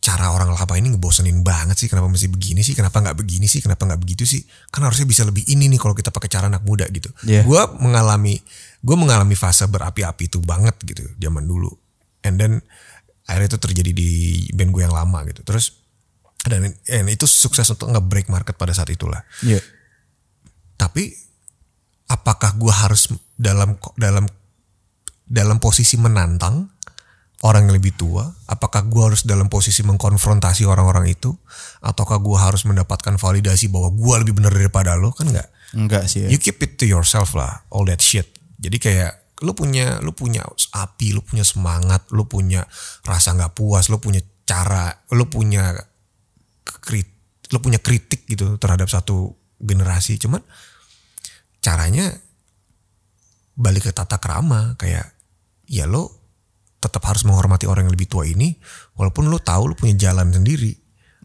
[0.00, 3.60] cara orang lama ini ngebosenin banget sih kenapa mesti begini sih kenapa nggak begini sih
[3.60, 4.40] kenapa nggak begitu sih?
[4.72, 7.12] Kan harusnya bisa lebih ini nih kalau kita pakai cara anak muda gitu.
[7.28, 7.44] Iya.
[7.44, 8.40] gue mengalami
[8.80, 11.68] gue mengalami fase berapi-api itu banget gitu zaman dulu.
[12.24, 12.64] And then
[13.28, 14.10] akhirnya itu terjadi di
[14.56, 15.44] band gue yang lama gitu.
[15.44, 15.76] Terus
[16.48, 19.20] dan and itu sukses untuk nge-break market pada saat itulah.
[19.44, 19.60] Iya.
[20.80, 21.12] tapi
[22.08, 24.24] apakah gue harus dalam dalam
[25.28, 26.72] dalam posisi menantang
[27.40, 28.28] orang yang lebih tua?
[28.48, 31.32] Apakah gue harus dalam posisi mengkonfrontasi orang-orang itu?
[31.80, 35.12] Ataukah gue harus mendapatkan validasi bahwa gue lebih benar daripada lo?
[35.16, 35.48] Kan enggak.
[35.72, 36.28] Enggak sih ya.
[36.28, 38.28] You keep it to yourself lah, all that shit.
[38.60, 40.44] Jadi kayak lu punya lu punya
[40.76, 42.68] api, lu punya semangat, lu punya
[43.08, 45.72] rasa nggak puas, lu punya cara, lu punya
[46.84, 47.08] krit,
[47.48, 50.20] lu punya kritik gitu terhadap satu generasi.
[50.20, 50.44] Cuman
[51.64, 52.12] caranya
[53.56, 55.12] balik ke tata krama kayak
[55.68, 56.19] ya lo
[56.80, 58.56] tetap harus menghormati orang yang lebih tua ini
[58.96, 60.72] walaupun lo tahu lo punya jalan sendiri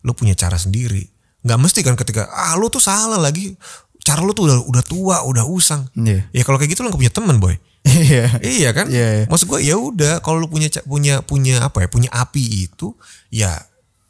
[0.04, 1.02] lo punya cara sendiri
[1.42, 3.56] nggak mesti kan ketika ah lo tuh salah lagi
[4.04, 6.28] cara lo tuh udah udah tua udah usang Iya.
[6.30, 8.42] ya kalau kayak gitu lo nggak punya teman boy Iya.
[8.42, 9.26] iya kan Iya, iya.
[9.26, 12.94] maksud gue ya udah kalau lo punya punya punya apa ya punya api itu
[13.32, 13.56] ya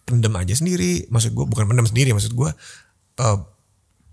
[0.04, 2.50] pendem aja sendiri maksud gue bukan pendem sendiri maksud gue
[3.20, 3.38] eh,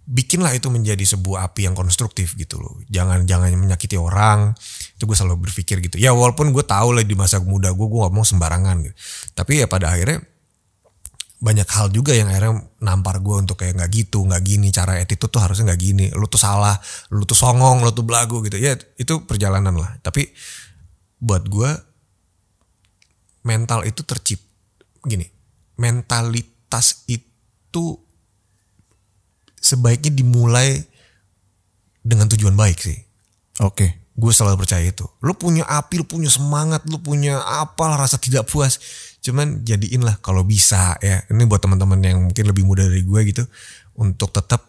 [0.03, 2.83] bikinlah itu menjadi sebuah api yang konstruktif gitu loh.
[2.91, 4.51] Jangan jangan menyakiti orang.
[4.99, 5.97] Itu gue selalu berpikir gitu.
[5.99, 8.95] Ya walaupun gue tahu lah di masa muda gue gue ngomong sembarangan gitu.
[9.39, 10.19] Tapi ya pada akhirnya
[11.43, 15.31] banyak hal juga yang akhirnya nampar gue untuk kayak nggak gitu, nggak gini cara attitude
[15.31, 16.07] tuh harusnya nggak gini.
[16.15, 16.75] Lu tuh salah,
[17.11, 18.59] lu tuh songong, lu tuh belagu gitu.
[18.59, 19.99] Ya itu perjalanan lah.
[20.03, 20.31] Tapi
[21.23, 21.71] buat gue
[23.47, 24.43] mental itu tercip
[25.03, 25.27] gini.
[25.79, 27.99] Mentalitas itu
[29.63, 30.83] sebaiknya dimulai
[32.03, 32.99] dengan tujuan baik sih.
[33.63, 34.03] Oke.
[34.13, 35.09] Gue selalu percaya itu.
[35.25, 38.77] Lu punya api, lu punya semangat, lu punya apalah rasa tidak puas.
[39.25, 41.25] Cuman jadiin lah kalau bisa ya.
[41.33, 43.47] Ini buat teman-teman yang mungkin lebih muda dari gue gitu.
[43.97, 44.69] Untuk tetap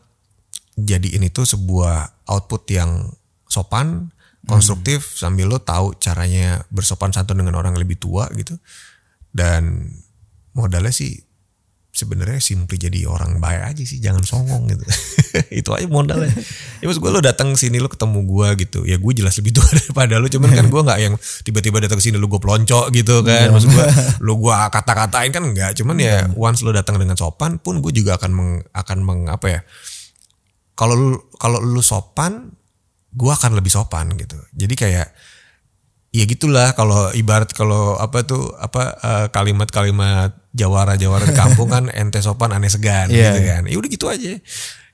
[0.79, 3.11] jadiin itu sebuah output yang
[3.49, 4.13] sopan,
[4.47, 5.19] konstruktif.
[5.19, 8.55] Sambil lo tahu caranya bersopan santun dengan orang yang lebih tua gitu.
[9.33, 9.91] Dan
[10.55, 11.19] modalnya sih
[11.93, 14.81] sebenarnya simply jadi orang baik aja sih jangan songong gitu.
[15.61, 16.33] Itu aja modalnya.
[16.81, 19.69] Ya maksud gue lo datang sini lo ketemu gue gitu ya gue jelas lebih tua
[19.79, 21.13] daripada lo cuman kan gue nggak yang
[21.45, 23.87] tiba-tiba datang sini lo gue pelonco gitu kan maksud gue
[24.25, 28.17] lo gue kata-katain kan enggak cuman ya once lo datang dengan sopan pun gue juga
[28.17, 29.61] akan meng, akan meng apa ya
[30.73, 32.49] kalau lu kalau lu sopan
[33.13, 34.37] gue akan lebih sopan gitu.
[34.57, 35.07] Jadi kayak
[36.13, 42.21] ya gitulah kalau ibarat kalau apa tuh apa eh, kalimat-kalimat jawara-jawara di kampung kan ente
[42.21, 43.49] sopan aneh segan Iya, gitu iya.
[43.57, 44.37] kan ya udah gitu aja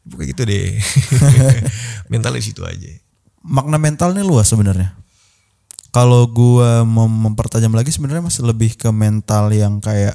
[0.08, 0.80] bukan gitu deh
[2.12, 2.88] mentalnya situ aja
[3.44, 4.96] makna mentalnya luas sebenarnya.
[5.90, 10.14] Kalau gua mau mempertajam lagi sebenarnya masih lebih ke mental yang kayak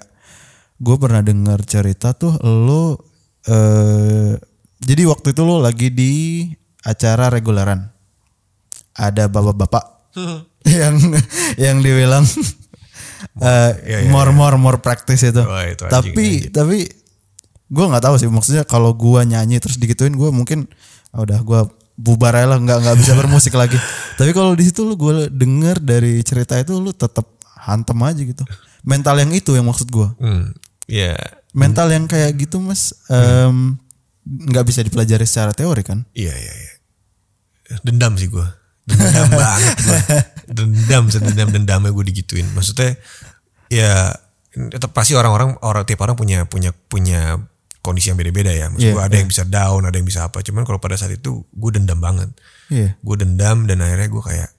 [0.79, 2.99] gue pernah dengar cerita tuh lo
[3.47, 4.39] eh
[4.85, 6.13] jadi waktu itu lo lagi di
[6.87, 7.91] acara reguleran.
[8.95, 9.94] Ada bapak-bapak
[10.81, 10.97] yang
[11.59, 12.25] yang dibilang
[13.41, 15.43] eh iya, iya, more more more practice itu.
[15.43, 16.79] Wah, itu anjing, tapi tapi
[17.73, 20.69] gue nggak tahu sih maksudnya kalau gua nyanyi terus digituin gue mungkin
[21.11, 21.61] ah, udah gua
[21.99, 23.79] bubar aja lah nggak nggak bisa bermusik lagi.
[24.15, 27.27] Tapi kalau di situ lu gue denger dari cerita itu lu tetap
[27.59, 28.45] hantem aja gitu.
[28.85, 30.13] Mental yang itu yang maksud gua.
[30.21, 30.53] Hmm,
[30.87, 31.17] ya
[31.55, 33.79] mental yang kayak gitu mas em,
[34.27, 36.05] nggak bisa dipelajari secara teori kan?
[36.13, 36.73] Iya iya iya.
[37.81, 38.45] Dendam sih gue
[38.85, 39.99] dendam banget gue
[40.47, 42.45] dendam sedendam dendamnya gue digituin.
[42.53, 42.97] Maksudnya
[43.69, 44.13] ya
[44.55, 47.41] tetap pasti orang-orang orang tiap orang punya punya punya
[47.81, 48.69] kondisi yang beda-beda ya.
[48.69, 50.41] Maksud Iya, gue ada yang bisa down ada yang bisa apa.
[50.41, 52.29] Cuman kalau pada saat itu gue dendam banget.
[52.69, 52.97] Iya.
[53.01, 54.51] Gue dendam dan akhirnya gue kayak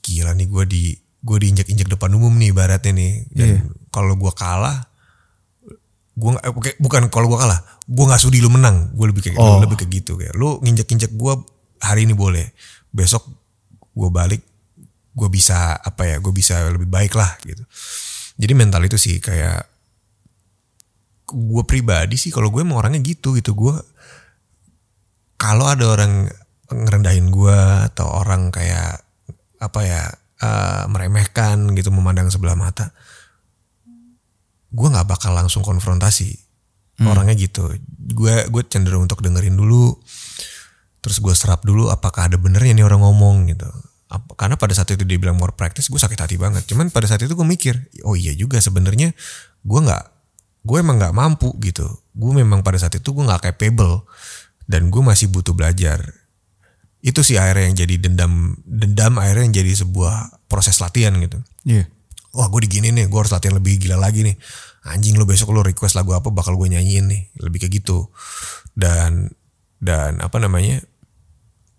[0.00, 0.82] gila nih gue di
[1.20, 3.12] gue diinjak-injak depan umum nih ibaratnya nih.
[3.30, 3.60] Dan Iya.
[3.88, 4.86] kalau gue kalah
[6.12, 8.90] gue nggak- eh, bukan- kalau gue kalah gue nggak sudi lu menang.
[8.92, 9.58] Gue lebih kayak Oh.
[9.58, 10.34] lebih kayak gitu kayak.
[10.34, 11.32] Lu nginjek-injek gue
[11.80, 12.52] hari ini boleh
[12.90, 13.26] besok
[13.94, 14.42] gue balik
[15.10, 17.62] gue bisa apa ya gue bisa lebih baik lah gitu.
[18.40, 19.66] Jadi mental itu sih kayak
[21.30, 23.52] gue pribadi sih kalau gue emang orangnya gitu gitu.
[23.54, 23.74] Gue
[25.40, 26.30] kalau ada orang
[26.70, 27.58] ngerendahin gue
[27.90, 29.02] atau orang kayak
[29.60, 30.02] apa ya
[30.40, 32.94] eh, meremehkan gitu memandang sebelah mata
[34.70, 36.30] gue nggak bakal langsung konfrontasi
[37.00, 37.64] orangnya gitu.
[38.12, 39.96] Gue gue cenderung untuk dengerin dulu
[41.00, 43.68] terus gue serap dulu apakah ada benernya nih orang ngomong gitu.
[44.10, 46.68] Apa- karena pada saat itu dia bilang more practice gue sakit hati banget.
[46.68, 49.16] Cuman pada saat itu gue mikir oh iya juga sebenarnya
[49.64, 50.04] gue nggak
[50.60, 51.88] gue emang nggak mampu gitu.
[52.12, 54.04] Gue memang pada saat itu gue nggak capable
[54.68, 56.04] dan gue masih butuh belajar.
[57.00, 61.40] Itu sih akhirnya yang jadi dendam dendam akhirnya yang jadi sebuah proses latihan gitu.
[61.64, 61.88] Iya.
[62.36, 64.36] Wah gue digini nih gue harus latihan lebih gila lagi nih.
[64.84, 68.12] Anjing lo besok lo request lagu apa bakal gue nyanyiin nih lebih kayak gitu.
[68.76, 69.32] Dan
[69.80, 70.84] dan apa namanya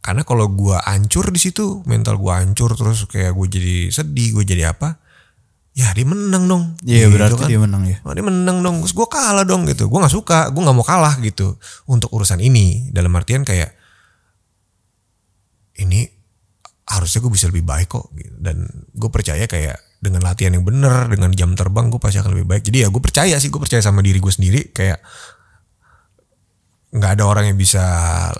[0.02, 4.44] karena kalau gue hancur di situ mental gue hancur terus kayak gue jadi sedih gue
[4.46, 4.98] jadi apa
[5.72, 6.64] ya dia menang dong.
[6.84, 7.48] Iya Gitu berarti kan.
[7.48, 9.88] dia menang ya Oh, dia menang dong terus gue kalah dong gitu.
[9.88, 11.56] Gue nggak suka gue nggak mau kalah gitu.
[11.88, 13.72] Untuk urusan ini dalam artian kayak
[15.80, 16.04] ini
[16.92, 18.36] harusnya gue bisa lebih baik kok gitu.
[18.44, 22.48] dan gue percaya kayak dengan latihan yang bener dengan jam terbang gue pasti akan lebih
[22.52, 22.64] baik.
[22.68, 25.00] Jadi ya gue percaya sih gue percaya sama diri gue sendiri kayak
[26.92, 27.80] nggak ada orang yang bisa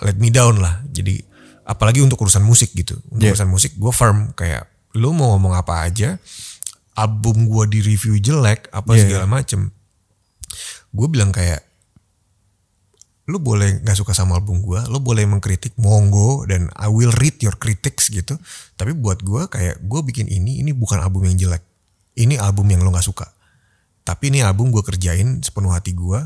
[0.04, 0.84] let me down lah.
[0.92, 1.31] Jadi
[1.62, 3.34] apalagi untuk urusan musik gitu untuk Yeah.
[3.34, 4.66] urusan musik gue firm kayak
[4.98, 6.18] lu mau ngomong apa aja
[6.92, 9.72] album gue di review jelek apa Yeah, segala macem
[10.92, 11.64] gue bilang kayak
[13.30, 17.38] lu boleh nggak suka sama album gue, lu boleh mengkritik monggo dan I will read
[17.38, 18.34] your critics gitu.
[18.74, 21.62] Tapi buat gue kayak gue bikin ini, ini bukan album yang jelek,
[22.18, 23.30] ini album yang lo nggak suka.
[24.02, 26.18] Tapi ini album gue kerjain sepenuh hati gue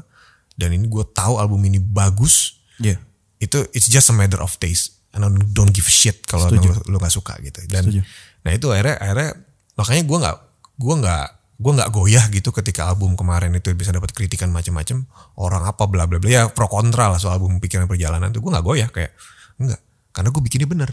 [0.57, 2.65] dan ini gue tahu album ini bagus.
[2.81, 2.97] iya
[3.37, 4.96] Itu it's just a matter of taste.
[5.17, 7.65] And I don't give a shit kalau lo, lo gak suka gitu.
[7.67, 8.01] Dan Setuju.
[8.45, 9.31] nah itu akhirnya akhirnya
[9.75, 10.37] makanya gue nggak
[10.77, 11.27] gue nggak
[11.57, 15.09] gue nggak goyah gitu ketika album kemarin itu bisa dapat kritikan macam-macam
[15.41, 18.53] orang apa bla bla bla ya pro kontra lah soal album pikiran perjalanan itu gue
[18.53, 19.17] nggak goyah kayak
[19.57, 19.81] enggak
[20.13, 20.91] karena gue bikinnya bener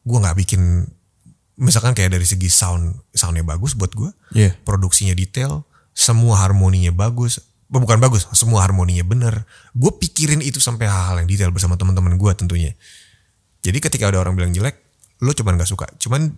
[0.00, 0.86] gue nggak bikin
[1.58, 4.54] misalkan kayak dari segi sound soundnya bagus buat gue Iya.
[4.62, 7.42] produksinya detail semua harmoninya bagus
[7.78, 9.46] bukan bagus semua harmoninya bener.
[9.70, 12.74] Gue pikirin itu sampai hal-hal yang detail bersama teman-teman gue tentunya.
[13.62, 14.74] Jadi ketika ada orang bilang jelek
[15.22, 15.86] lo cuman nggak suka.
[16.02, 16.34] Cuman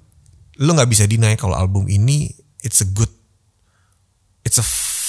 [0.60, 2.28] lo nggak bisa deny kalau album ini
[2.60, 3.08] it's a good
[4.44, 4.66] it's a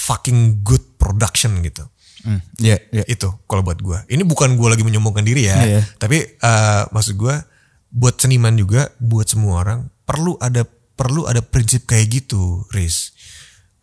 [0.08, 1.84] fucking good production gitu.
[2.24, 3.04] Hmm, iya iya.
[3.04, 5.60] Itu kalau buat gue ini bukan gue lagi menyombongkan diri ya.
[5.60, 5.80] Iya.
[6.00, 7.36] tapi eh, maksud gue
[7.92, 13.12] buat seniman juga buat semua orang perlu ada perlu ada prinsip kayak gitu Riz.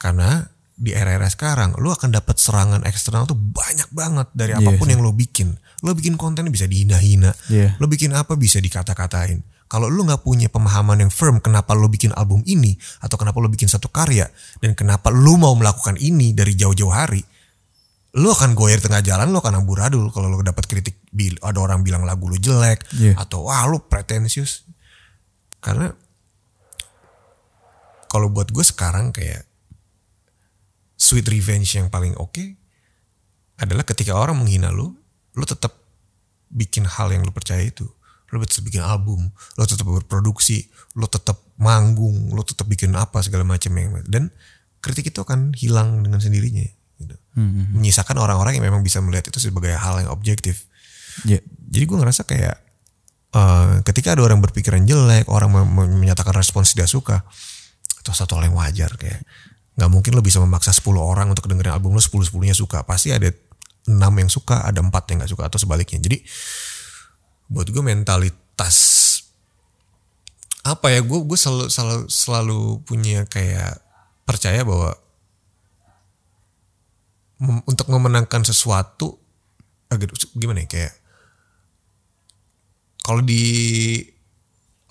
[0.01, 0.49] Karena
[0.81, 4.89] di era-era sekarang lo akan dapat serangan eksternal tuh banyak banget dari Iya apa pun
[4.89, 4.91] sih.
[4.91, 7.77] yang lo bikin lo bikin konten bisa dihina-hina Iya.
[7.77, 12.11] lo bikin apa bisa dikata-katain Kalau lu nggak punya pemahaman yang firm kenapa lu bikin
[12.11, 14.27] album ini atau kenapa lu bikin satu karya
[14.59, 17.23] dan kenapa lu mau melakukan ini dari jauh-jauh hari,
[18.19, 20.99] lu akan goyer tengah jalan, lu akan amburadul kalau lu dapat kritik
[21.39, 23.15] ada orang bilang lagu lu jelek Iya.
[23.15, 24.67] atau wah lu pretensius.
[25.63, 25.87] Karena
[28.11, 29.47] kalau buat gue sekarang kayak
[31.11, 32.55] sweet revenge yang paling oke
[33.59, 34.95] adalah ketika orang menghina lu,
[35.35, 35.75] lu tetap
[36.47, 37.83] bikin hal yang lu percaya itu.
[38.31, 39.27] Lu tetap bikin album,
[39.59, 44.31] lu tetap berproduksi, lu tetap manggung, lu tetap bikin apa segala macam yang dan
[44.79, 46.63] kritik itu akan hilang dengan sendirinya.
[46.95, 47.15] Gitu.
[47.75, 50.71] Menyisakan orang-orang yang memang bisa melihat itu sebagai hal yang objektif.
[51.27, 51.43] Ya.
[51.43, 52.55] Jadi gue ngerasa kayak
[53.35, 57.27] eh, ketika ada orang berpikiran jelek, orang menyatakan respons tidak suka,
[57.99, 59.27] itu satu hal yang wajar kayak
[59.71, 62.83] nggak mungkin lo bisa memaksa 10 orang untuk dengerin album lo 10 10 nya suka
[62.83, 63.31] pasti ada
[63.87, 66.19] enam yang suka ada empat yang nggak suka atau sebaliknya jadi
[67.47, 68.77] buat gue mentalitas
[70.61, 73.81] apa ya gue gue selalu selalu selalu punya kayak
[74.23, 74.93] percaya bahwa
[77.41, 79.17] mem- untuk memenangkan sesuatu
[79.89, 80.93] agak gimana ya kayak
[83.01, 83.41] kalau di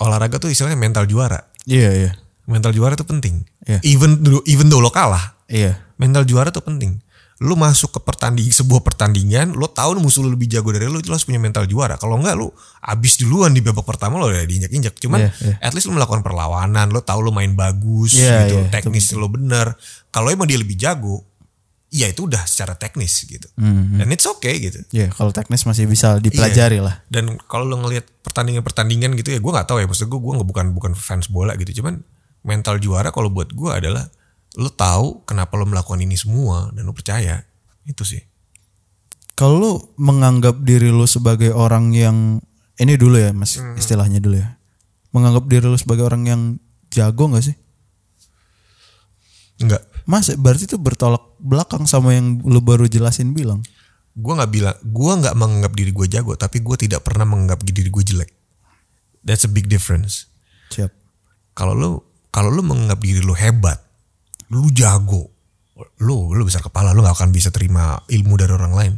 [0.03, 2.11] olahraga tuh istilahnya mental juara Iya, iya.
[2.49, 3.45] mental juara tuh penting.
[3.65, 3.79] Iya.
[3.85, 5.77] Even even though lo kalah, Iya.
[5.97, 7.01] mental juara tuh penting.
[7.41, 11.09] Lu masuk ke pertanding sebuah pertandingan, lo tahu musuh lu lebih jago dari lu, itu
[11.09, 11.97] lo harus punya mental juara.
[11.97, 12.53] Kalau enggak lu
[12.85, 14.93] abis duluan di babak pertama lo udah diinjak-injak.
[15.01, 15.55] Cuman Iya, iya.
[15.65, 19.33] at least lu melakukan perlawanan, lo tahu lo main bagus Iya, gitu, itu teknis lo
[19.33, 19.73] bener.
[20.13, 21.25] Kalau emang dia lebih jago,
[21.89, 23.49] ya itu udah secara teknis gitu.
[23.57, 24.85] Hmm, Dan it's okay gitu.
[24.93, 27.01] Iya, kalau teknis masih bisa dipelajari lah.
[27.09, 29.89] Dan kalau lo ngelihat pertandingan-pertandingan gitu ya, gue nggak tahu ya.
[29.89, 31.81] Maksud gue, gue bukan bukan fans bola gitu.
[31.81, 32.05] Cuman
[32.45, 34.09] mental juara kalau buat gue adalah
[34.59, 37.45] lo tahu kenapa lo melakukan ini semua dan lo percaya
[37.87, 38.23] itu sih.
[39.39, 42.45] Kalau lu menganggap diri lu sebagai orang yang
[42.77, 44.61] ini dulu ya, Mas, istilahnya dulu ya.
[45.17, 46.41] Menganggap diri lu sebagai orang yang
[46.93, 47.57] jago nggak sih?
[49.65, 49.85] Enggak.
[50.05, 53.65] Mas, berarti itu bertolak belakang sama yang lu baru jelasin bilang.
[54.13, 57.89] Gue nggak bilang, gue nggak menganggap diri gue jago, tapi gue tidak pernah menganggap diri
[57.89, 58.31] gue jelek.
[59.25, 60.29] That's a big difference.
[60.73, 60.93] Siap.
[61.57, 63.79] Kalau lo kalau lo menganggap diri lo hebat,
[64.55, 65.31] lo jago,
[66.03, 68.95] lo lo besar kepala, lo nggak akan bisa terima ilmu dari orang lain.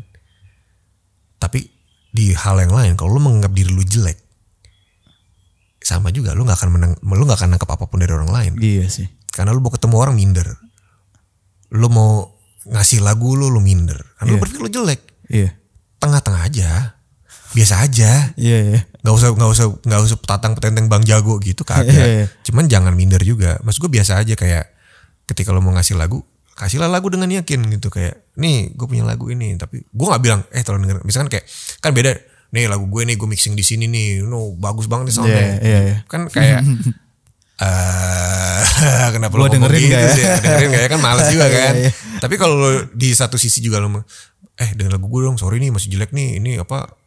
[1.40, 1.64] Tapi
[2.12, 4.20] di hal yang lain, kalau lo menganggap diri lo jelek,
[5.82, 8.52] sama juga lo nggak akan menang, lo nggak akan nangkap apa pun dari orang lain.
[8.60, 9.08] Iya sih.
[9.32, 10.48] Karena lo mau ketemu orang minder,
[11.72, 12.10] lo mau
[12.68, 14.42] ngasih lagu lo lo minder, karena lo Iya.
[14.44, 15.00] berpikir lo jelek.
[15.32, 15.50] Iya.
[15.98, 16.68] Tengah-tengah aja,
[17.52, 18.32] biasa aja.
[18.36, 18.80] Iya, iya.
[19.02, 21.92] nggak usah nggak usah nggak usah petantang petenteng bang jago gitu kagak.
[21.92, 22.26] Iya, iya.
[22.48, 23.60] cuman jangan minder juga.
[23.60, 24.64] Maksud gue biasa aja kayak
[25.28, 27.88] ketika lo mau ngasih lagu kasihlah lagu dengan yakin gitu.
[27.92, 29.56] Kayak nih gue punya lagu ini.
[29.60, 31.04] Tapi gue nggak bilang eh tolong denger.
[31.04, 31.44] Misalkan kayak
[31.80, 32.12] kan beda.
[32.52, 34.24] Nih lagu gue nih gue mixing di sini nih.
[34.24, 35.40] No bagus banget nih soundnya.
[35.40, 35.96] Iya, iya, iya.
[36.08, 36.60] kan kayak
[37.62, 38.62] eh
[39.14, 40.14] kenapa Gua lo dengerin gitu nggak ya?
[40.14, 40.24] sih?
[40.42, 40.88] Dengerin gak ya?
[40.88, 41.74] Kan males juga Iya, kan.
[41.78, 41.90] iya.
[42.22, 42.58] tapi kalau
[42.94, 43.88] di satu sisi juga lo
[44.52, 45.36] eh denger lagu gue dong.
[45.40, 46.38] Sorry nih masih jelek nih.
[46.38, 47.01] Ini apa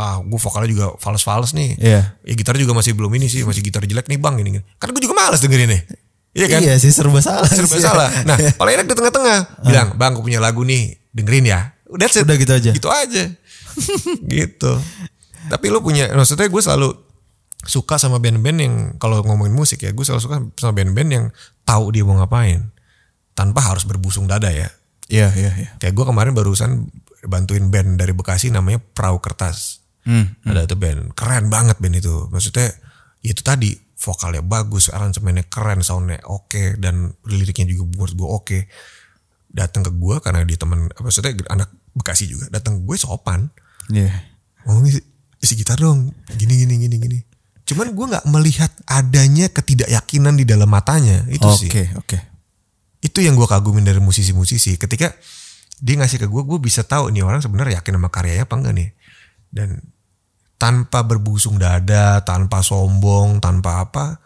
[0.00, 1.76] ah gue vokalnya juga fals-fals nih.
[1.76, 2.00] Iya.
[2.24, 5.02] ya gitar juga masih belum ini sih masih gitar jelek nih bang ini kan gue
[5.04, 5.82] juga males dengerin nih
[6.32, 6.60] iya kan?
[6.62, 7.50] Iya sih serba salah.
[7.50, 7.84] serba sih.
[7.84, 8.08] salah.
[8.28, 9.38] Nah paling enak di tengah-tengah.
[9.66, 11.60] Bilang bang gue punya lagu nih dengerin ya.
[11.90, 12.70] Udah Udah gitu aja.
[12.70, 13.24] gitu aja.
[14.30, 14.72] Gitu.
[15.46, 16.90] Tapi lo punya maksudnya gue selalu
[17.66, 21.24] suka sama band-band yang kalau ngomongin musik ya gue selalu suka sama band-band yang
[21.66, 22.70] tahu dia mau ngapain.
[23.34, 24.68] Tanpa harus berbusung dada ya.
[25.10, 25.70] Iya, iya, iya.
[25.82, 26.86] kayak gue kemarin barusan
[27.26, 30.32] bantuin band dari Bekasi namanya Perahu Kertas Hmm.
[30.48, 31.12] ada tuh band.
[31.12, 32.28] Keren banget band itu.
[32.32, 32.68] Maksudnya
[33.20, 38.58] ya itu tadi vokalnya bagus aransemennya keren soundnya oke dan liriknya juga menurut gue oke.
[39.50, 43.50] Datang ke gue karena dia teman maksudnya anak Bekasi juga datang ke gue sopan.
[43.90, 44.14] Iya.
[44.62, 45.00] ngomong isi,
[45.42, 47.18] isi gitar dong gini gini gini gini.
[47.66, 51.70] Cuman gue nggak melihat adanya ketidakyakinan di dalam matanya itu Oke, sih.
[51.98, 52.18] Oke.
[53.00, 54.76] itu yang gue kagumin dari musisi-musisi.
[54.76, 55.10] Ketika
[55.80, 58.74] dia ngasih ke gue gue bisa tahu nih orang sebenarnya yakin sama karyanya apa enggak
[58.76, 58.88] nih
[59.50, 59.82] dan
[60.56, 64.20] tanpa berbusung dada tanpa sombong tanpa apa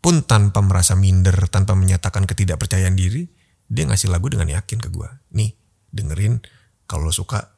[0.00, 3.28] pun tanpa merasa minder tanpa menyatakan ketidakpercayaan diri
[3.64, 5.56] dia ngasih lagu dengan yakin ke gue nih
[5.88, 6.40] dengerin
[6.84, 7.52] kalau lo suka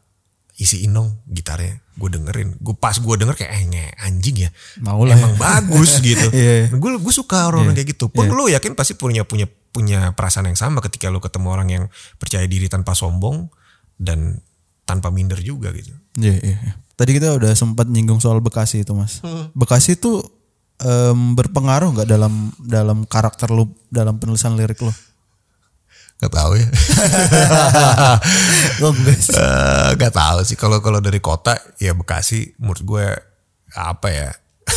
[0.56, 4.50] isi inong gitarnya gue dengerin gue pas gue denger kayak eh nge, anjing ya
[4.80, 5.40] Mau lah emang ya.
[5.40, 6.72] bagus gitu Iya.
[6.72, 7.74] gue gue suka orang Iya.
[7.76, 11.48] kayak gitu pun lo yakin pasti punya punya punya perasaan yang sama ketika lo ketemu
[11.52, 11.84] orang yang
[12.16, 13.52] percaya diri tanpa sombong
[14.00, 14.40] dan
[14.82, 16.56] tanpa minder juga gitu Iya, iya.
[16.56, 16.72] iya.
[16.96, 19.20] Tadi kita udah sempat nyinggung soal Bekasi itu, Mas.
[19.52, 20.24] Bekasi itu
[20.80, 24.88] em, berpengaruh nggak dalam dalam karakter lu dalam penulisan lirik lu?
[26.16, 26.64] Gak tahu ya
[28.80, 29.36] enggak sih.
[29.36, 33.06] Eh, Gak tahu sih kalau kalau dari kota ya Bekasi menurut gue
[33.76, 34.32] apa ya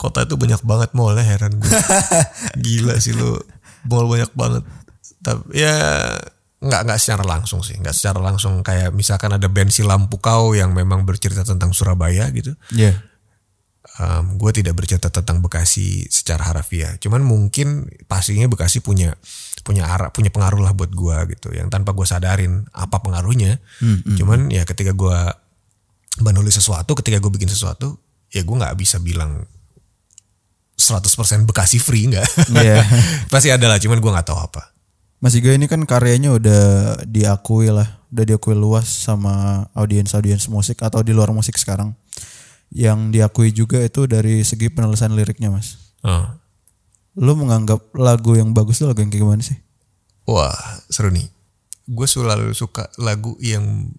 [0.00, 1.68] kota itu banyak banget mallnya heran gue.
[2.64, 3.36] Gila sih lu.
[3.84, 4.64] Mall banyak banget.
[5.20, 5.76] Tapi ya
[6.60, 10.52] nggak nggak secara langsung sih, nggak secara langsung kayak misalkan ada band si lampu kau
[10.52, 12.52] yang memang bercerita tentang Surabaya gitu.
[12.76, 13.00] Iya.
[13.96, 17.00] Um, gue tidak bercerita tentang Bekasi secara harafiah.
[17.00, 19.16] Cuman mungkin pastinya Bekasi punya
[19.64, 21.48] punya arah punya pengaruh lah buat gue gitu.
[21.56, 23.56] Yang tanpa gue sadarin apa pengaruhnya.
[24.20, 25.18] Cuman ya ketika gue
[26.20, 27.96] menulis sesuatu, ketika gue bikin sesuatu,
[28.28, 29.48] ya gue nggak bisa bilang
[30.76, 32.52] 100% Bekasi free nggak.
[32.52, 32.84] Iya.
[33.32, 34.79] Pasti ada lah, cuman gue nggak tahu apa.
[35.20, 36.62] Mas Iga ini kan karyanya udah
[37.04, 41.92] diakui lah, udah diakui luas sama audiens-audiens musik atau di luar musik sekarang.
[42.72, 45.76] Yang diakui juga itu dari segi penulisan liriknya, Mas.
[46.00, 46.24] Oh.
[47.20, 49.60] Lu menganggap lagu yang bagus itu lagu yang kayak gimana sih?
[50.24, 50.56] Wah
[50.88, 51.28] seru nih.
[51.84, 53.92] Gue selalu suka lagu yang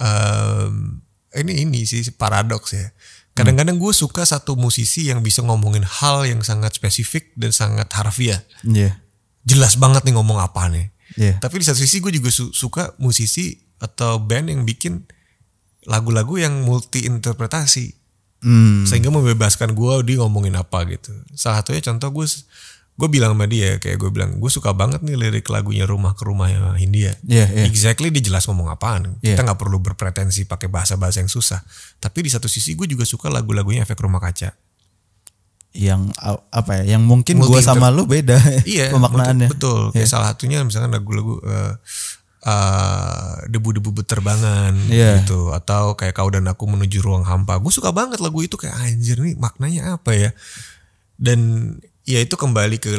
[0.00, 1.02] em,
[1.36, 2.88] ini ini sih paradoks ya.
[3.36, 8.40] Kadang-kadang gue suka satu musisi yang bisa ngomongin hal yang sangat spesifik dan sangat harfiah.
[8.64, 8.96] Iya.
[9.46, 10.90] Jelas banget nih ngomong apa nih.
[11.14, 11.38] Iya.
[11.38, 15.06] Tapi di satu sisi gue juga su- suka musisi atau band yang bikin
[15.86, 17.94] lagu-lagu yang multi interpretasi
[18.36, 18.84] Hmm.
[18.84, 21.08] sehingga membebaskan gue dia ngomongin apa gitu.
[21.32, 22.26] Salah satunya contoh gue
[22.96, 26.22] gue bilang sama dia kayak gue bilang gue suka banget nih lirik lagunya rumah ke
[26.22, 27.16] rumah Hindia.
[27.22, 27.64] Iya, iya.
[27.64, 29.16] Exactly dia jelas ngomong apaan.
[29.20, 29.34] Iya.
[29.34, 31.64] Kita nggak perlu berpretensi pakai bahasa-bahasa yang susah.
[31.96, 34.52] Tapi di satu sisi gue juga suka lagu-lagunya efek rumah kaca.
[35.76, 36.16] Yang
[36.48, 36.96] apa ya?
[36.96, 39.52] Yang mungkin Multi-inter- sama lu beda Iya, pemaknaannya.
[39.52, 39.92] betul.
[39.92, 39.94] betul.
[39.94, 41.72] Kayak salah satunya misalkan lagu-lagu eh,
[42.42, 45.20] eh, debu-debu beterbangan Iya.
[45.22, 47.58] gitu atau kayak kau dan aku menuju ruang hampa.
[47.58, 50.30] Gue suka banget lagu itu kayak anjir nih maknanya apa ya?
[51.16, 51.72] Dan
[52.02, 52.92] ya itu kembali ke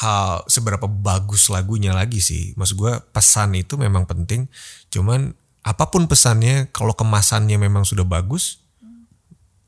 [0.00, 2.56] hal seberapa bagus lagunya lagi sih.
[2.56, 4.48] Maksud gue pesan itu memang penting.
[4.88, 8.58] Cuman apa pun pesannya kalau kemasannya memang sudah bagus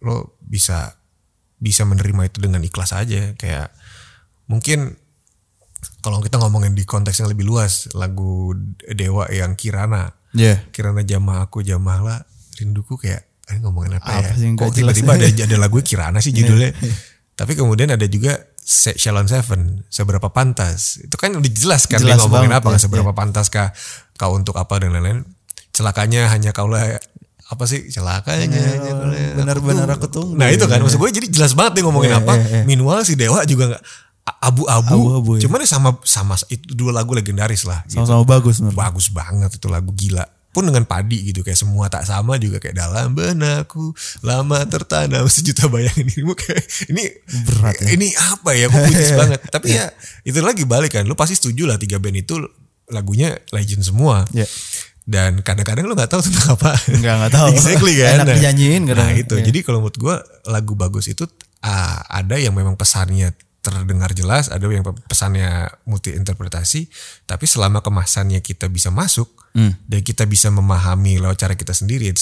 [0.00, 0.98] lo bisa
[1.58, 3.34] bisa menerima itu dengan ikhlas aja.
[3.38, 3.72] Kayak
[4.50, 4.98] mungkin
[6.00, 8.52] kalau kita ngomongin di konteks yang lebih luas lagu
[8.84, 10.12] Dewa yang Kirana.
[10.34, 10.66] Iya.
[10.74, 12.18] Kirana jamah aku jamah lah
[12.58, 15.44] rinduku kayak eh, ngomongin apa, Apa ya sih yang kok tiba-tiba ada ya?
[15.44, 16.72] ada lagu Kirana sih judulnya.
[17.34, 21.02] Tapi kemudian ada juga Shalon Seven seberapa pantas.
[21.02, 23.76] Itu kan udah jelas kan dia Jelas ngomongin banget, apa ya, seberapa pantaskah
[24.16, 25.26] kau untuk apa dan lain-lain.
[25.74, 26.96] Celakanya hanya kaulah
[27.44, 28.48] apa sih celakanya
[28.80, 30.32] kaulah benar-benar aku tunggu.
[30.34, 32.34] Nah itu kan maksud gue jadi jelas banget dia ngomongin Iya, apa.
[32.40, 32.62] iya, iya.
[32.64, 33.82] Minimal si Dewa juga nggak
[34.40, 35.36] abu-abu.
[35.36, 35.44] Ya.
[35.44, 37.84] Cuman ya sama sama itu dua lagu legendaris lah.
[37.84, 38.00] Gitu.
[38.00, 38.76] Sama-sama bagus menurut.
[38.76, 40.24] Bagus banget itu lagu gila.
[40.54, 43.90] Pun dengan padi gitu kayak semua tak sama juga kayak dalam benakku
[44.22, 47.04] lama tertanam sejuta bayangan ini kayak ini
[47.42, 47.86] Berat ya.
[47.90, 49.40] ini apa ya pujiis banget.
[49.50, 49.90] Tapi ya
[50.22, 51.04] itu lagi balik kan.
[51.04, 52.38] Lu pasti setuju lah tiga band itu
[52.86, 54.24] lagunya legend semua.
[54.30, 54.46] Iya.
[55.04, 56.72] Dan kadang-kadang lu nggak tahu tentang apa.
[56.88, 57.48] Nggak, nggak tahu.
[57.52, 58.24] exactly kan.
[58.24, 59.08] Enak dinyanyiin kadang.
[59.08, 59.34] Nah itu.
[59.36, 59.44] Iya.
[59.52, 60.14] Jadi kalau menurut gue
[60.48, 61.28] lagu bagus itu
[61.60, 66.84] ah, ada yang memang pesannya terdengar jelas, ada yang pesannya multi interpretasi,
[67.24, 69.70] tapi selama kemasannya kita bisa masuk Hmm.
[69.86, 72.20] dan kita bisa memahami lewat cara kita sendiri itu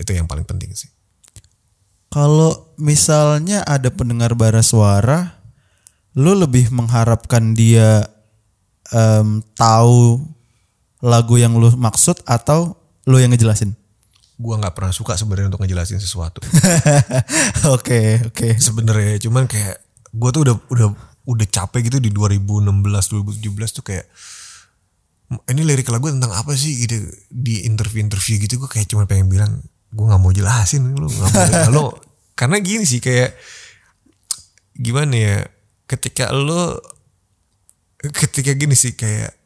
[0.00, 0.88] itu yang paling penting sih.
[2.08, 5.44] Kalau misalnya ada pendengar bara suara,
[6.16, 8.08] lu lebih mengharapkan dia
[8.96, 10.24] em, tahu
[11.00, 12.76] lagu yang lu maksud atau
[13.08, 13.72] lu yang ngejelasin?
[14.40, 16.40] Gua nggak pernah suka sebenarnya untuk ngejelasin sesuatu.
[17.76, 18.56] Oke, oke.
[18.56, 20.88] sebenarnya cuman kayak gue tuh udah udah
[21.28, 24.06] udah capek gitu di 2016 2017 tuh kayak
[25.54, 29.62] ini lirik lagu tentang apa sih gitu di interview-interview gitu gue kayak cuma pengen bilang
[29.94, 31.86] gue nggak mau jelasin lu nggak mau lo
[32.38, 33.38] karena gini sih kayak
[34.74, 35.36] gimana ya
[35.86, 36.82] ketika lo
[38.00, 39.36] ketika gini sih kayak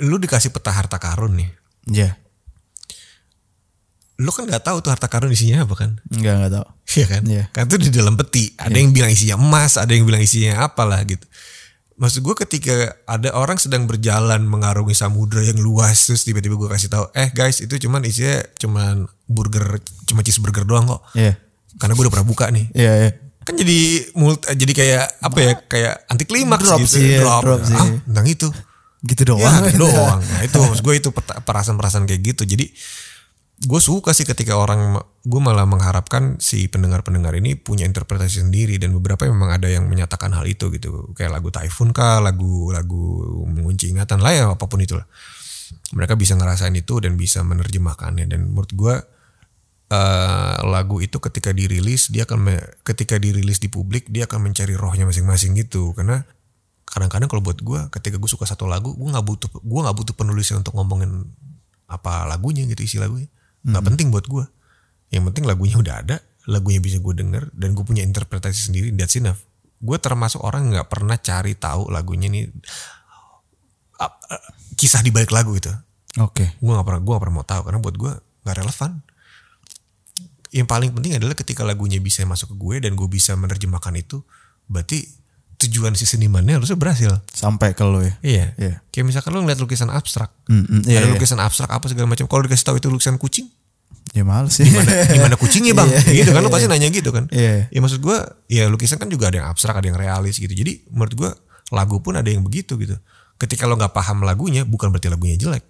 [0.00, 1.50] lu dikasih peta harta karun nih
[1.90, 2.10] Iya.
[4.22, 6.66] lu kan nggak tahu tuh harta karun isinya apa kan Enggak, enggak tahu.
[6.92, 7.22] Iya kan?
[7.24, 7.44] Iya.
[7.50, 8.52] Kan itu di dalam peti.
[8.54, 11.24] Ada yang bilang isinya emas, ada yang bilang isinya apalah gitu.
[11.96, 16.86] Maksud gue ketika ada orang sedang berjalan mengarungi samudra yang luas terus tiba-tiba gue kasih
[16.86, 21.02] tahu, eh guys itu cuman isinya cuman burger, cuma cheeseburger doang kok.
[21.16, 21.34] Iya.
[21.80, 22.66] Karena gue udah pernah buka nih.
[22.76, 23.10] Iya, iya.
[23.42, 23.78] Kan jadi
[24.14, 25.52] multi, jadi kayak apa ya?
[25.66, 26.94] Kayak anti klimaks Drop gitu.
[26.94, 27.74] sih, ya, drop sih.
[27.74, 28.48] Ah, tentang itu.
[29.02, 29.42] Gitu doang.
[29.42, 30.22] Ya, gitu doang.
[30.22, 31.08] Nah, itu maksud gue itu
[31.42, 32.42] perasaan-perasaan kayak gitu.
[32.46, 32.70] Jadi
[33.62, 38.90] gue suka sih ketika orang gue malah mengharapkan si pendengar-pendengar ini punya interpretasi sendiri dan
[38.90, 43.94] beberapa memang ada yang menyatakan hal itu gitu kayak lagu Typhoon kah lagu lagu mengunci
[43.94, 45.06] ingatan lah ya apa pun itulah
[45.94, 48.94] mereka bisa ngerasain itu dan bisa menerjemahkannya dan menurut gue
[49.94, 55.06] eh, lagu itu ketika dirilis dia akan ketika dirilis di publik dia akan mencari rohnya
[55.06, 56.26] masing-masing gitu karena
[56.92, 60.12] kadang-kadang kalau buat gue ketika gue suka satu lagu gue nggak butuh gue nggak butuh
[60.12, 61.24] penulisnya untuk ngomongin
[61.88, 63.32] apa lagunya gitu isi lagunya.
[63.64, 64.44] Nggak penting buat gue
[65.08, 69.16] yang penting lagunya udah ada lagunya bisa gue denger dan gue punya interpretasi sendiri that's
[69.16, 69.40] enough.
[69.80, 72.52] Gue termasuk orang nggak pernah cari tahu lagunya nih
[73.96, 74.44] ap- eh,
[74.76, 75.72] kisah di balik lagu itu
[76.20, 76.44] Oke.
[76.60, 78.12] gue gak pernah gue gak pernah mau tahu karena buat gue
[78.44, 78.90] nggak relevan.
[80.52, 84.20] Yang paling penting adalah ketika lagunya bisa masuk ke gue dan gue bisa menerjemahkan itu
[84.68, 85.08] berarti
[85.62, 88.14] tujuan si senimannya harusnya berhasil Sampai ke lo ya.
[88.20, 88.74] iya Iya.
[88.88, 91.14] kayak misalkan lo ngeliat lukisan abstrak hmm, iya, ada iya.
[91.14, 93.46] lukisan abstrak apa segala macam kalau dikasih tahu itu lukisan kucing
[94.12, 94.68] Ya males sih.
[95.08, 96.72] gimana kucingnya bang Iya, gitu kan iya, lo pasti iya.
[96.74, 97.68] nanya gitu kan Iya.
[97.68, 100.84] ya maksud gue ya lukisan kan juga ada yang abstrak ada yang realis gitu jadi
[100.90, 101.30] menurut gue
[101.70, 102.98] lagu pun ada yang begitu gitu
[103.36, 105.64] ketika lo nggak paham lagunya bukan berarti lagunya jelek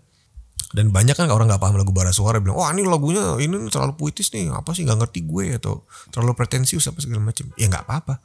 [0.73, 3.95] dan banyak kan orang nggak paham lagu bara suara bilang wah ini lagunya ini terlalu
[3.95, 7.85] puitis nih apa sih nggak ngerti gue atau terlalu pretensius apa segala macam ya nggak
[7.85, 8.19] apa-apa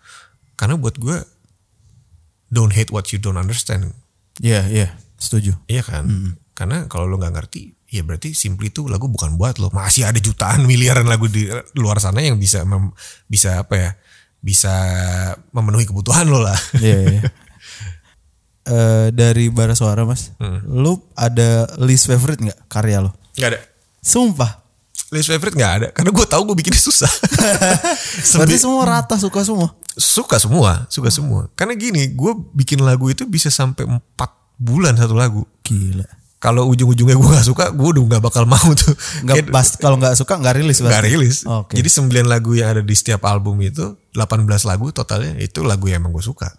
[0.55, 1.17] karena buat gue
[2.47, 3.91] don't hate what you don't understand
[4.37, 4.87] Iya, iya.
[5.17, 5.57] Setuju.
[5.65, 6.05] Iya kan?
[6.53, 9.73] Karena kalau lo nggak ngerti, ya berarti simply itu lagu bukan buat lo.
[9.73, 12.93] Masih ada jutaan miliaran lagu di luar sana yang bisa mem-
[13.25, 13.91] bisa apa ya?
[14.37, 14.73] Bisa
[15.49, 16.57] memenuhi kebutuhan lo lah.
[16.77, 17.21] Iya, iya.
[18.67, 20.35] Eh, dari bara suara mas,
[20.67, 23.15] lu ada list favorite nggak karya lo?
[23.39, 23.63] Gak ada.
[24.03, 24.66] Sumpah.
[25.07, 25.87] List favorite nggak ada.
[25.93, 27.07] Karena gue tahu gue bikinnya susah.
[28.37, 29.71] Berarti semua rata suka semua.
[29.97, 31.49] suka semua, suka semua.
[31.57, 33.99] Karena gini, gue bikin lagu itu bisa sampai 4
[34.57, 35.41] bulan satu lagu.
[35.63, 36.05] Gila.
[36.37, 38.93] Kalau ujung-ujungnya gue gak suka, gue udah gak bakal mau tuh.
[39.25, 40.77] Kayak- pas kalau nggak suka nggak rilis.
[40.77, 41.07] Gak pasti.
[41.09, 41.37] rilis.
[41.49, 41.73] Oke.
[41.81, 46.05] Jadi 9 lagu yang ada di setiap album itu 18 lagu totalnya itu lagu yang
[46.05, 46.53] emang gue suka.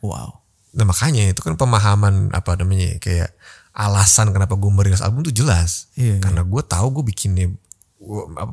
[0.00, 0.40] Wow.
[0.72, 3.30] Nah makanya itu kan pemahaman apa namanya ya, kayak
[3.76, 5.92] alasan kenapa gue merilis album tuh jelas.
[5.92, 7.52] Iya, Karena gue tahu gue bikinnya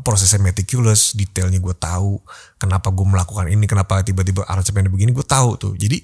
[0.02, 2.18] prosesnya meticulous, detailnya gue tahu.
[2.58, 5.74] Kenapa gue melakukan ini, kenapa tiba-tiba aransemennya begini, gue tahu tuh.
[5.78, 6.02] Jadi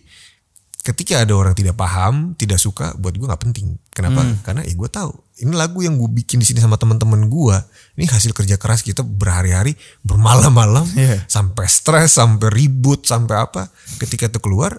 [0.81, 3.77] ketika ada orang tidak paham, tidak suka, buat gue nggak penting.
[3.93, 4.21] Kenapa?
[4.45, 5.13] Karena ya gue tahu.
[5.41, 7.57] Ini lagu yang gue bikin di sini sama teman-teman gue.
[7.97, 9.73] Ini hasil kerja keras kita berhari-hari,
[10.05, 11.25] bermalam-malam, Iya.
[11.25, 13.69] sampai stres, sampai ribut, sampai apa.
[13.97, 14.77] Ketika itu keluar,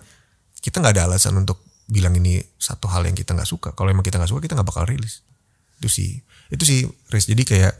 [0.63, 1.59] kita nggak ada alasan untuk
[1.91, 3.75] bilang ini satu hal yang kita nggak suka.
[3.75, 5.27] Kalau emang kita nggak suka, kita nggak bakal rilis.
[5.83, 7.27] Itu sih, itu sih, Riz.
[7.27, 7.75] Jadi kayak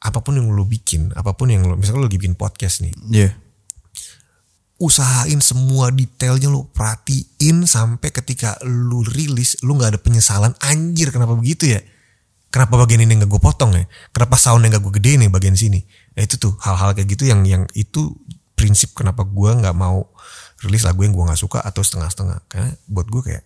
[0.00, 2.92] apa pun yang lo bikin, apa pun yang lo, misalnya lo lagi bikin podcast nih,
[3.12, 3.30] Iya.
[4.80, 10.56] usahain semua detailnya lo perhatiin sampai ketika lu rilis lu nggak ada penyesalan.
[10.64, 11.84] Anjir kenapa begitu ya?
[12.48, 13.84] Kenapa bagian ini nggak gue potong ya?
[14.10, 15.84] Kenapa soundnya nggak gue gede nih bagian sini?
[16.16, 18.16] Nah, itu tuh hal-hal kayak gitu yang yang itu
[18.56, 20.08] prinsip kenapa gue nggak mau
[20.64, 22.40] rilis lagu yang gue nggak suka atau setengah-setengah.
[22.48, 23.44] Karena buat gue kayak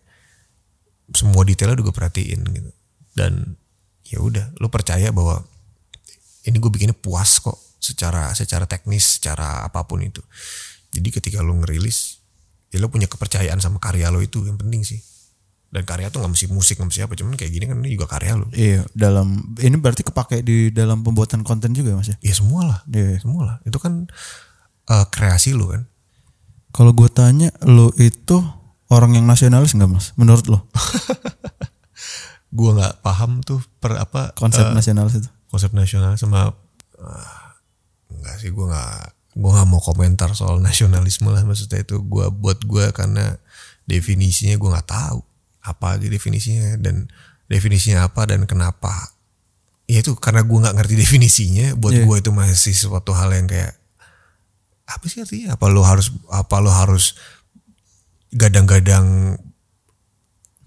[1.18, 2.70] semua detailnya udah gue perhatiin gitu.
[3.12, 3.58] Dan
[4.06, 5.42] ya udah lu percaya bahwa
[6.44, 10.20] ini gue bikinnya puas kok secara secara teknis secara apa pun itu
[10.88, 12.20] jadi ketika lo ngerilis
[12.72, 15.00] ya lo punya kepercayaan sama karya lo itu yang penting sih
[15.74, 18.06] dan karya tuh nggak mesti musik nggak mesti apa cuman kayak gini kan ini juga
[18.06, 22.16] karya lo Iya, dalam ini berarti kepake di dalam pembuatan konten juga ya, Mas ya.
[22.22, 23.18] ya semua lah Iya.
[23.18, 24.06] semua lah itu kan
[24.86, 25.82] eh, kreasi lo kan
[26.74, 28.38] Kalau gue tanya lo itu
[28.90, 30.10] orang yang nasionalis nggak Mas?
[30.14, 30.66] Menurut lo
[32.58, 35.30] gue nggak paham tuh per apa konsep eh, nasionalis itu?
[35.54, 36.50] Konsep nasional sama
[36.98, 37.54] ah,
[38.10, 38.98] enggak sih gue nggak
[39.34, 41.46] gue nggak mau komentar soal nasionalisme lah.
[41.46, 43.38] Maksudnya itu gue buat gue karena
[43.86, 45.22] definisinya gue nggak tahu
[45.62, 47.06] apa aja definisinya dan
[47.46, 49.14] definisinya apa dan kenapa.
[49.86, 52.02] Ya itu karena gue nggak ngerti definisinya buat Iya.
[52.02, 53.78] gue itu masih suatu hal yang kayak
[54.84, 55.54] apa sih artinya?
[55.56, 57.14] Apa lo harus apa lo harus
[58.34, 59.38] gadang-gadang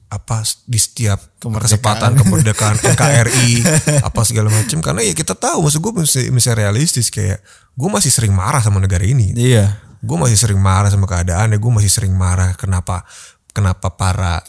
[0.07, 1.67] apa di setiap Kemerdekaan.
[1.67, 3.51] kesempatan kemerdekaan NKRI
[3.99, 7.43] apa segala macam karena ya kita tahu maksud gue mesti, mesti realistis kayak
[7.73, 9.75] gue masih sering marah sama negara ini Iya.
[9.99, 13.03] gue masih sering marah sama keadaan ya gue masih sering marah kenapa
[13.51, 14.39] kenapa para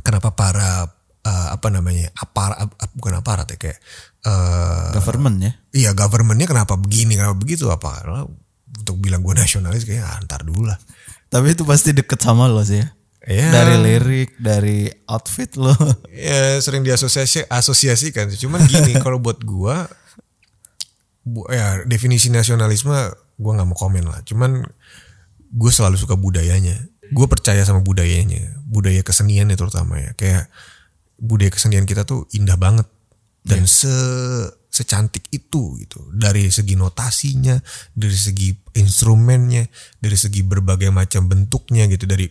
[0.00, 0.86] kenapa para
[1.20, 3.78] eh, apa namanya apar ap- bukan aparat ya kayak
[4.20, 5.52] eh Government ya.
[5.72, 8.06] iya governmentnya kenapa begini kenapa begitu apa
[8.70, 10.78] untuk bilang gue nasionalis kayak ah, ntar dulu lah
[11.26, 12.86] Tapi itu pasti deket sama lo sih ya.
[13.30, 13.48] Iya.
[13.54, 15.70] Dari lirik, dari outfit lo.
[16.10, 19.86] ya sering diasosiasi asosiasikan cuman gini kalau buat gua
[21.22, 24.20] bu, ya definisi nasionalisme gua nggak mau komen lah.
[24.26, 24.66] Cuman
[25.50, 26.78] gue selalu suka budayanya.
[27.10, 30.10] Gue percaya sama budayanya budaya kesenian ya terutama ya.
[30.14, 30.46] Kayak
[31.18, 32.86] budaya kesenian kita tuh indah banget
[33.42, 33.90] dan se
[34.70, 35.98] secantik itu gitu.
[36.14, 37.58] Dari segi notasinya
[37.90, 39.66] dari segi instrumennya
[39.98, 42.30] dari segi berbagai macam bentuknya gitu dari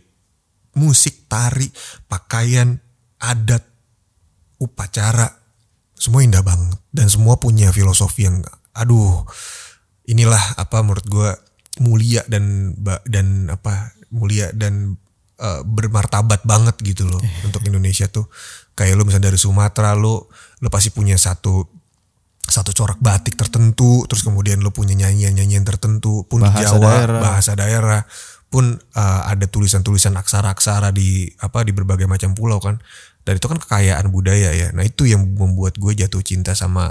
[0.80, 1.68] musik tari
[2.08, 2.80] pakaian
[3.20, 3.68] adat
[4.64, 5.28] upacara
[6.00, 6.80] semua indah banget.
[6.90, 8.40] Dan semua punya filosofi yang
[8.72, 9.28] aduh
[10.08, 11.30] inilah apa menurut gue
[11.84, 12.74] mulia dan
[13.04, 14.96] dan apa mulia dan
[15.38, 18.32] eh, bermartabat banget gitu loh untuk Indonesia tuh.
[18.74, 20.32] Kayak lo misalnya dari Sumatera lo
[20.64, 21.80] lo pasti punya satu
[22.50, 27.22] satu corak batik tertentu terus kemudian lu punya nyanyian-nyanyian tertentu pun di Bahasa Jawa daerah.
[27.22, 28.02] bahasa daerah
[28.50, 32.82] pun uh, ada tulisan-tulisan aksara-aksara di apa di berbagai macam pulau kan.
[33.22, 34.74] Dan itu kan kekayaan budaya ya.
[34.74, 36.90] Nah itu yang membuat gue jatuh cinta sama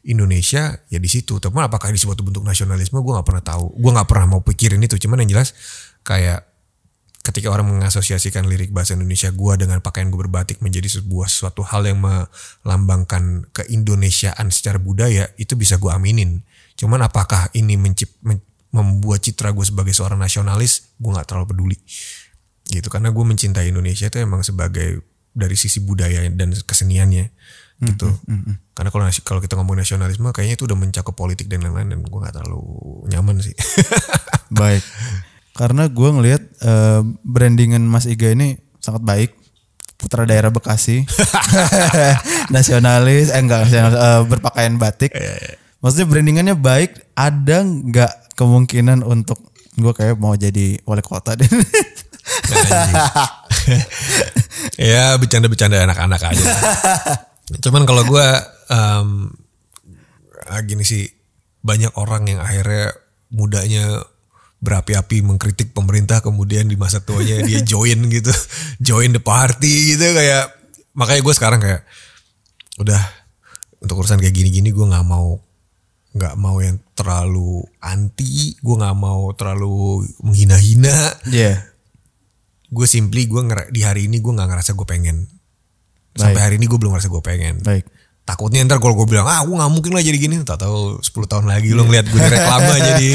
[0.00, 1.36] Indonesia ya di situ.
[1.36, 2.96] Tapi apakah di suatu bentuk nasionalisme?
[3.04, 3.76] Gue nggak pernah tahu.
[3.76, 4.96] Gue nggak pernah mau pikirin itu.
[4.96, 5.52] Cuman yang jelas
[6.00, 6.48] kayak
[7.24, 11.88] ketika orang mengasosiasikan lirik bahasa Indonesia gua dengan pakaian gue berbatik menjadi sebuah suatu hal
[11.88, 16.44] yang melambangkan keindonesiaan secara budaya itu bisa gue aminin.
[16.76, 18.44] Cuman apakah ini mencip, men-
[18.74, 21.78] membuat citra gue sebagai seorang nasionalis gue nggak terlalu peduli
[22.66, 27.30] gitu karena gue mencintai Indonesia itu emang sebagai dari sisi budaya dan keseniannya
[27.84, 28.06] gitu
[28.72, 32.18] karena kalau kalau kita ngomong nasionalisme kayaknya itu udah mencakup politik dan lain-lain dan gue
[32.18, 32.62] nggak terlalu
[33.10, 33.54] nyaman sih
[34.54, 34.82] Baik.
[35.54, 39.30] Karena gue ngelihat eh, brandingan Mas Iga ini sangat baik.
[39.94, 41.06] Putra daerah Bekasi.
[42.54, 45.10] Nasionalis, eh enggak nasionalis, eh, berpakaian batik.
[45.80, 47.14] Maksudnya brandingannya baik.
[47.14, 49.38] Ada nggak kemungkinan untuk
[49.74, 51.46] gue kayak mau jadi wali kota deh.
[54.92, 56.44] ya bercanda-bercanda anak-anak aja.
[57.60, 58.26] Cuman kalau gue
[58.70, 59.30] um,
[60.64, 61.10] gini sih
[61.64, 62.92] banyak orang yang akhirnya
[63.32, 64.04] mudanya
[64.64, 68.32] berapi-api mengkritik pemerintah kemudian di masa tuanya dia join gitu,
[68.80, 70.48] join the party gitu kayak
[70.96, 71.82] makanya gue sekarang kayak
[72.80, 73.00] udah
[73.84, 75.43] untuk urusan kayak gini-gini gue nggak mau
[76.14, 81.74] nggak mau yang terlalu anti, gue nggak mau terlalu menghina-hina Iya.
[82.70, 85.26] gue simply gue di hari ini gue nggak ngerasa gue pengen
[86.14, 87.86] sampai hari ini gue belum ngerasa gue pengen Baik.
[88.22, 91.10] takutnya ntar kalau gue bilang ah gue nggak mungkin lah jadi gini tak tahu 10
[91.26, 93.08] tahun lagi lo ngeliat gue di reklama jadi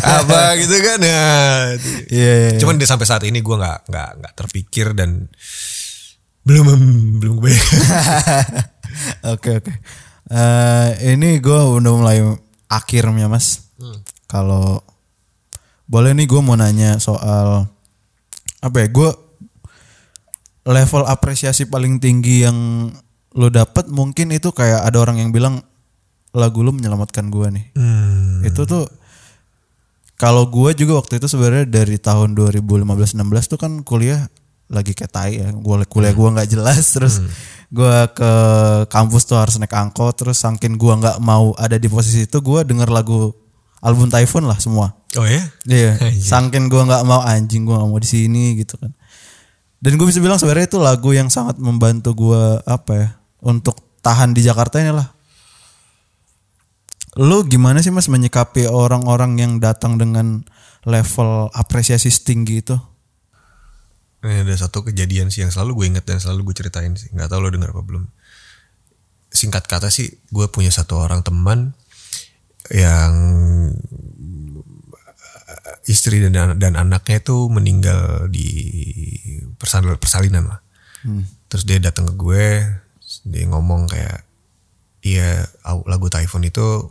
[0.00, 1.12] apa gitu kan nah.
[2.08, 2.58] Iya, iya, iya.
[2.60, 5.28] cuman di sampai saat ini gue nggak nggak nggak terpikir dan
[6.44, 6.66] belum
[7.20, 7.52] belum gue
[9.36, 9.72] Oke oke.
[10.26, 12.18] Eh, ini gue udah mulai
[12.66, 13.72] akhirnya mas.
[14.26, 14.82] Kalau
[15.86, 17.70] boleh nih gue mau nanya soal
[18.62, 18.88] apa ya?
[18.90, 19.10] Gue
[20.66, 22.90] level apresiasi paling tinggi yang
[23.36, 25.62] lo dapet mungkin itu kayak ada orang yang bilang
[26.34, 27.66] lagu lu menyelamatkan gue nih.
[27.78, 28.42] Hmm.
[28.42, 28.88] Itu tuh
[30.16, 34.26] kalau gue juga waktu itu sebenarnya dari tahun 2015-16 tuh kan kuliah
[34.66, 35.48] lagi kayak tai ya.
[35.50, 37.22] Gue kuliah gue nggak jelas terus
[37.66, 38.30] gue ke
[38.86, 42.62] kampus tuh harus naik angkot terus saking gue nggak mau ada di posisi itu gue
[42.62, 43.34] denger lagu
[43.82, 44.94] album Typhoon lah semua.
[45.16, 46.22] oh ya Iya, Anjing.
[46.22, 48.90] saking gue nggak mau anjing gue nggak mau di sini gitu kan.
[49.76, 53.08] Dan gue bisa bilang sebenarnya itu lagu yang sangat membantu gue apa ya
[53.42, 55.10] untuk tahan di Jakarta ini lah.
[57.16, 60.44] Lu gimana sih mas menyikapi orang-orang yang datang dengan
[60.84, 62.76] level apresiasi setinggi itu?
[64.24, 67.12] Ini ada satu kejadian sih yang selalu gue inget dan selalu gue ceritain sih.
[67.12, 68.04] Nggak tahu lo denger apa belum.
[69.30, 71.76] Singkat kata sih, gue punya satu orang teman
[72.72, 73.12] yang
[75.46, 78.48] eh, istri dan dan anaknya itu meninggal di
[79.60, 80.60] persal- persalinan lah.
[81.46, 82.46] Terus dia datang ke gue,
[83.22, 84.26] dia ngomong kayak,
[85.06, 85.46] iya
[85.86, 86.90] lagu Typhoon itu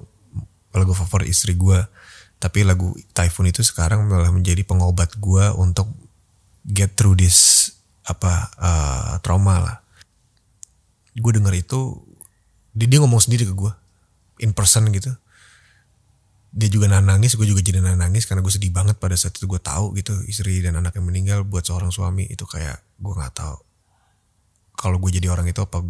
[0.71, 1.83] lagu favorit istri gue.
[2.39, 5.91] Tapi lagu Typhoon itu sekarang malah menjadi pengobat gue untuk
[6.65, 7.69] get through this
[8.05, 9.77] apa uh, trauma lah.
[11.15, 12.01] Gue denger itu
[12.75, 13.71] dia, dia ngomong sendiri ke gue
[14.41, 15.13] in person gitu.
[16.55, 19.35] Dia juga nahan nangis, gue juga jadi nahan nangis karena gue sedih banget pada saat
[19.35, 23.13] itu gue tahu gitu istri dan anak yang meninggal buat seorang suami itu kayak gue
[23.13, 23.59] nggak tahu
[24.75, 25.81] kalau gue jadi orang itu apa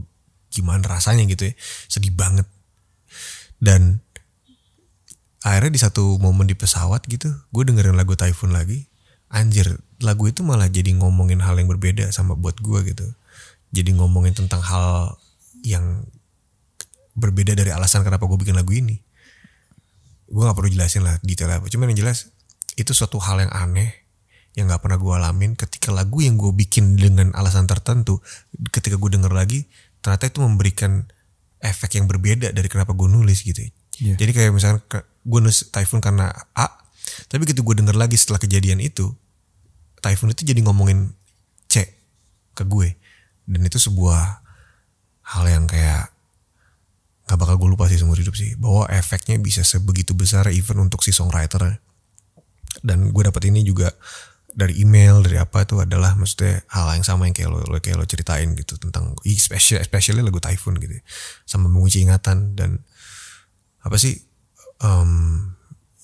[0.53, 1.53] gimana rasanya gitu ya
[1.89, 2.47] sedih banget
[3.59, 3.99] dan
[5.43, 8.87] akhirnya di satu momen di pesawat gitu gue dengerin lagu Typhoon lagi
[9.29, 13.07] anjir lagu itu malah jadi ngomongin hal yang berbeda sama buat gue gitu.
[13.71, 15.15] Jadi ngomongin tentang hal
[15.63, 16.03] yang
[17.15, 18.99] berbeda dari alasan kenapa gue bikin lagu ini.
[20.27, 21.71] Gue nggak perlu jelasin lah detail apa.
[21.71, 22.31] Cuman yang jelas
[22.75, 24.05] itu suatu hal yang aneh
[24.55, 28.23] yang nggak pernah gue alamin ketika lagu yang gue bikin dengan alasan tertentu
[28.71, 29.67] ketika gue denger lagi
[29.99, 31.03] ternyata itu memberikan
[31.59, 33.67] efek yang berbeda dari kenapa gue nulis gitu.
[33.95, 34.15] Iya.
[34.19, 36.67] jadi kayak misalkan gue nulis Typhoon karena A
[37.31, 39.11] tapi gitu gue denger lagi setelah kejadian itu
[40.05, 41.09] Typhoon itu jadi ngomongin
[41.65, 41.81] C
[42.53, 42.93] ke gue.
[43.49, 44.45] Dan itu sebuah
[45.25, 46.13] hal yang kayak
[47.25, 48.53] nggak bakal gue lupa sih seumur hidup sih.
[48.61, 51.81] Bahwa efeknya bisa sebegitu besar even untuk si songwriter.
[52.85, 53.89] Dan gue dapat ini juga
[54.55, 57.99] dari email dari apa itu adalah maksudnya hal yang sama yang kayak lo, lo kayak
[57.99, 60.95] lo ceritain gitu tentang especially especially lagu Typhoon gitu
[61.43, 62.79] sama mengunci ingatan dan
[63.83, 64.15] apa sih
[64.79, 65.54] em,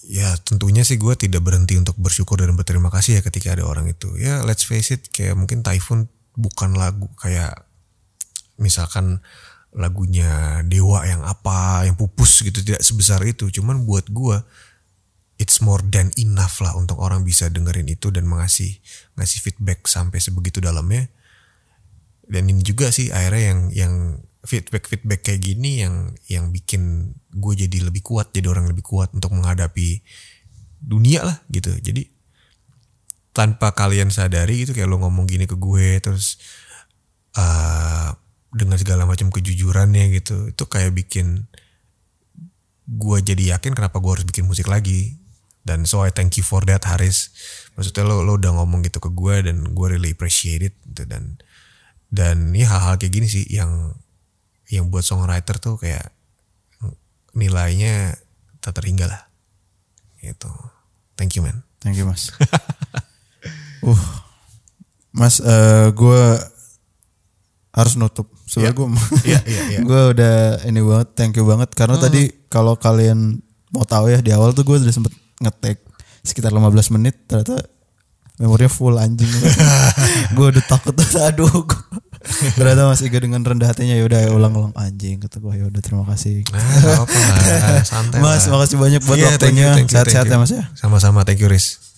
[0.07, 3.85] ya tentunya sih gue tidak berhenti untuk bersyukur dan berterima kasih ya ketika ada orang
[3.85, 7.69] itu ya let's face it kayak mungkin Typhoon bukan lagu kayak
[8.61, 9.19] misalkan
[9.71, 13.47] lagunya Dewa yang apa, yang pupus gitu tidak sebesar itu.
[13.47, 14.43] Cuman buat gua
[15.39, 18.77] it's more than enough lah untuk orang bisa dengerin itu dan mengasih
[19.17, 21.07] ngasih feedback sampai sebegitu dalamnya.
[22.31, 23.93] Dan ini juga sih akhirnya yang yang
[24.41, 29.13] feedback feedback kayak gini yang yang bikin gue jadi lebih kuat, jadi orang lebih kuat
[29.13, 30.01] untuk menghadapi
[30.81, 31.69] dunia lah gitu.
[31.77, 32.09] Jadi
[33.31, 36.35] tanpa kalian sadari gitu kayak lo ngomong gini ke gue terus
[37.39, 38.11] uh,
[38.51, 41.47] dengan segala macam kejujurannya gitu itu kayak bikin
[42.91, 45.15] gue jadi yakin kenapa gue harus bikin musik lagi
[45.63, 47.31] dan so I thank you for that Haris
[47.79, 51.39] maksudnya lo lo udah ngomong gitu ke gue dan gue really appreciate it gitu dan
[52.11, 53.95] dan ini hal-hal kayak gini sih yang
[54.71, 56.15] yang buat songwriter tuh kayak
[57.35, 58.15] nilainya
[58.63, 59.23] tak terhingga lah
[60.23, 60.51] gitu
[61.19, 62.29] thank you man Thank you mas.
[63.89, 64.03] uh,
[65.09, 66.23] mas, eh gue
[67.73, 68.29] harus nutup.
[68.45, 68.87] Soalnya gue,
[69.33, 69.79] Iya, iya, iya.
[69.89, 71.73] gue udah ini banget, thank you banget.
[71.73, 73.41] Karena tadi kalau kalian
[73.73, 75.09] mau tahu ya di awal tuh gue udah sempet
[75.41, 75.81] ngetek
[76.21, 77.65] sekitar 15 menit, ternyata
[78.37, 79.25] memorinya full anjing.
[80.37, 81.65] gue udah takut, aduh.
[82.57, 86.03] ternyata Mas Iga dengan rendah hatinya ya udah ulang-ulang anjing kata gue ya udah terima
[86.07, 86.45] kasih.
[86.53, 89.75] Nah, lah, santai Mas, makasih banyak buat you, waktunya.
[89.85, 90.37] Sehat-sehat ya.
[90.37, 90.63] Mas ya.
[90.77, 91.90] Sama-sama, thank you Riz.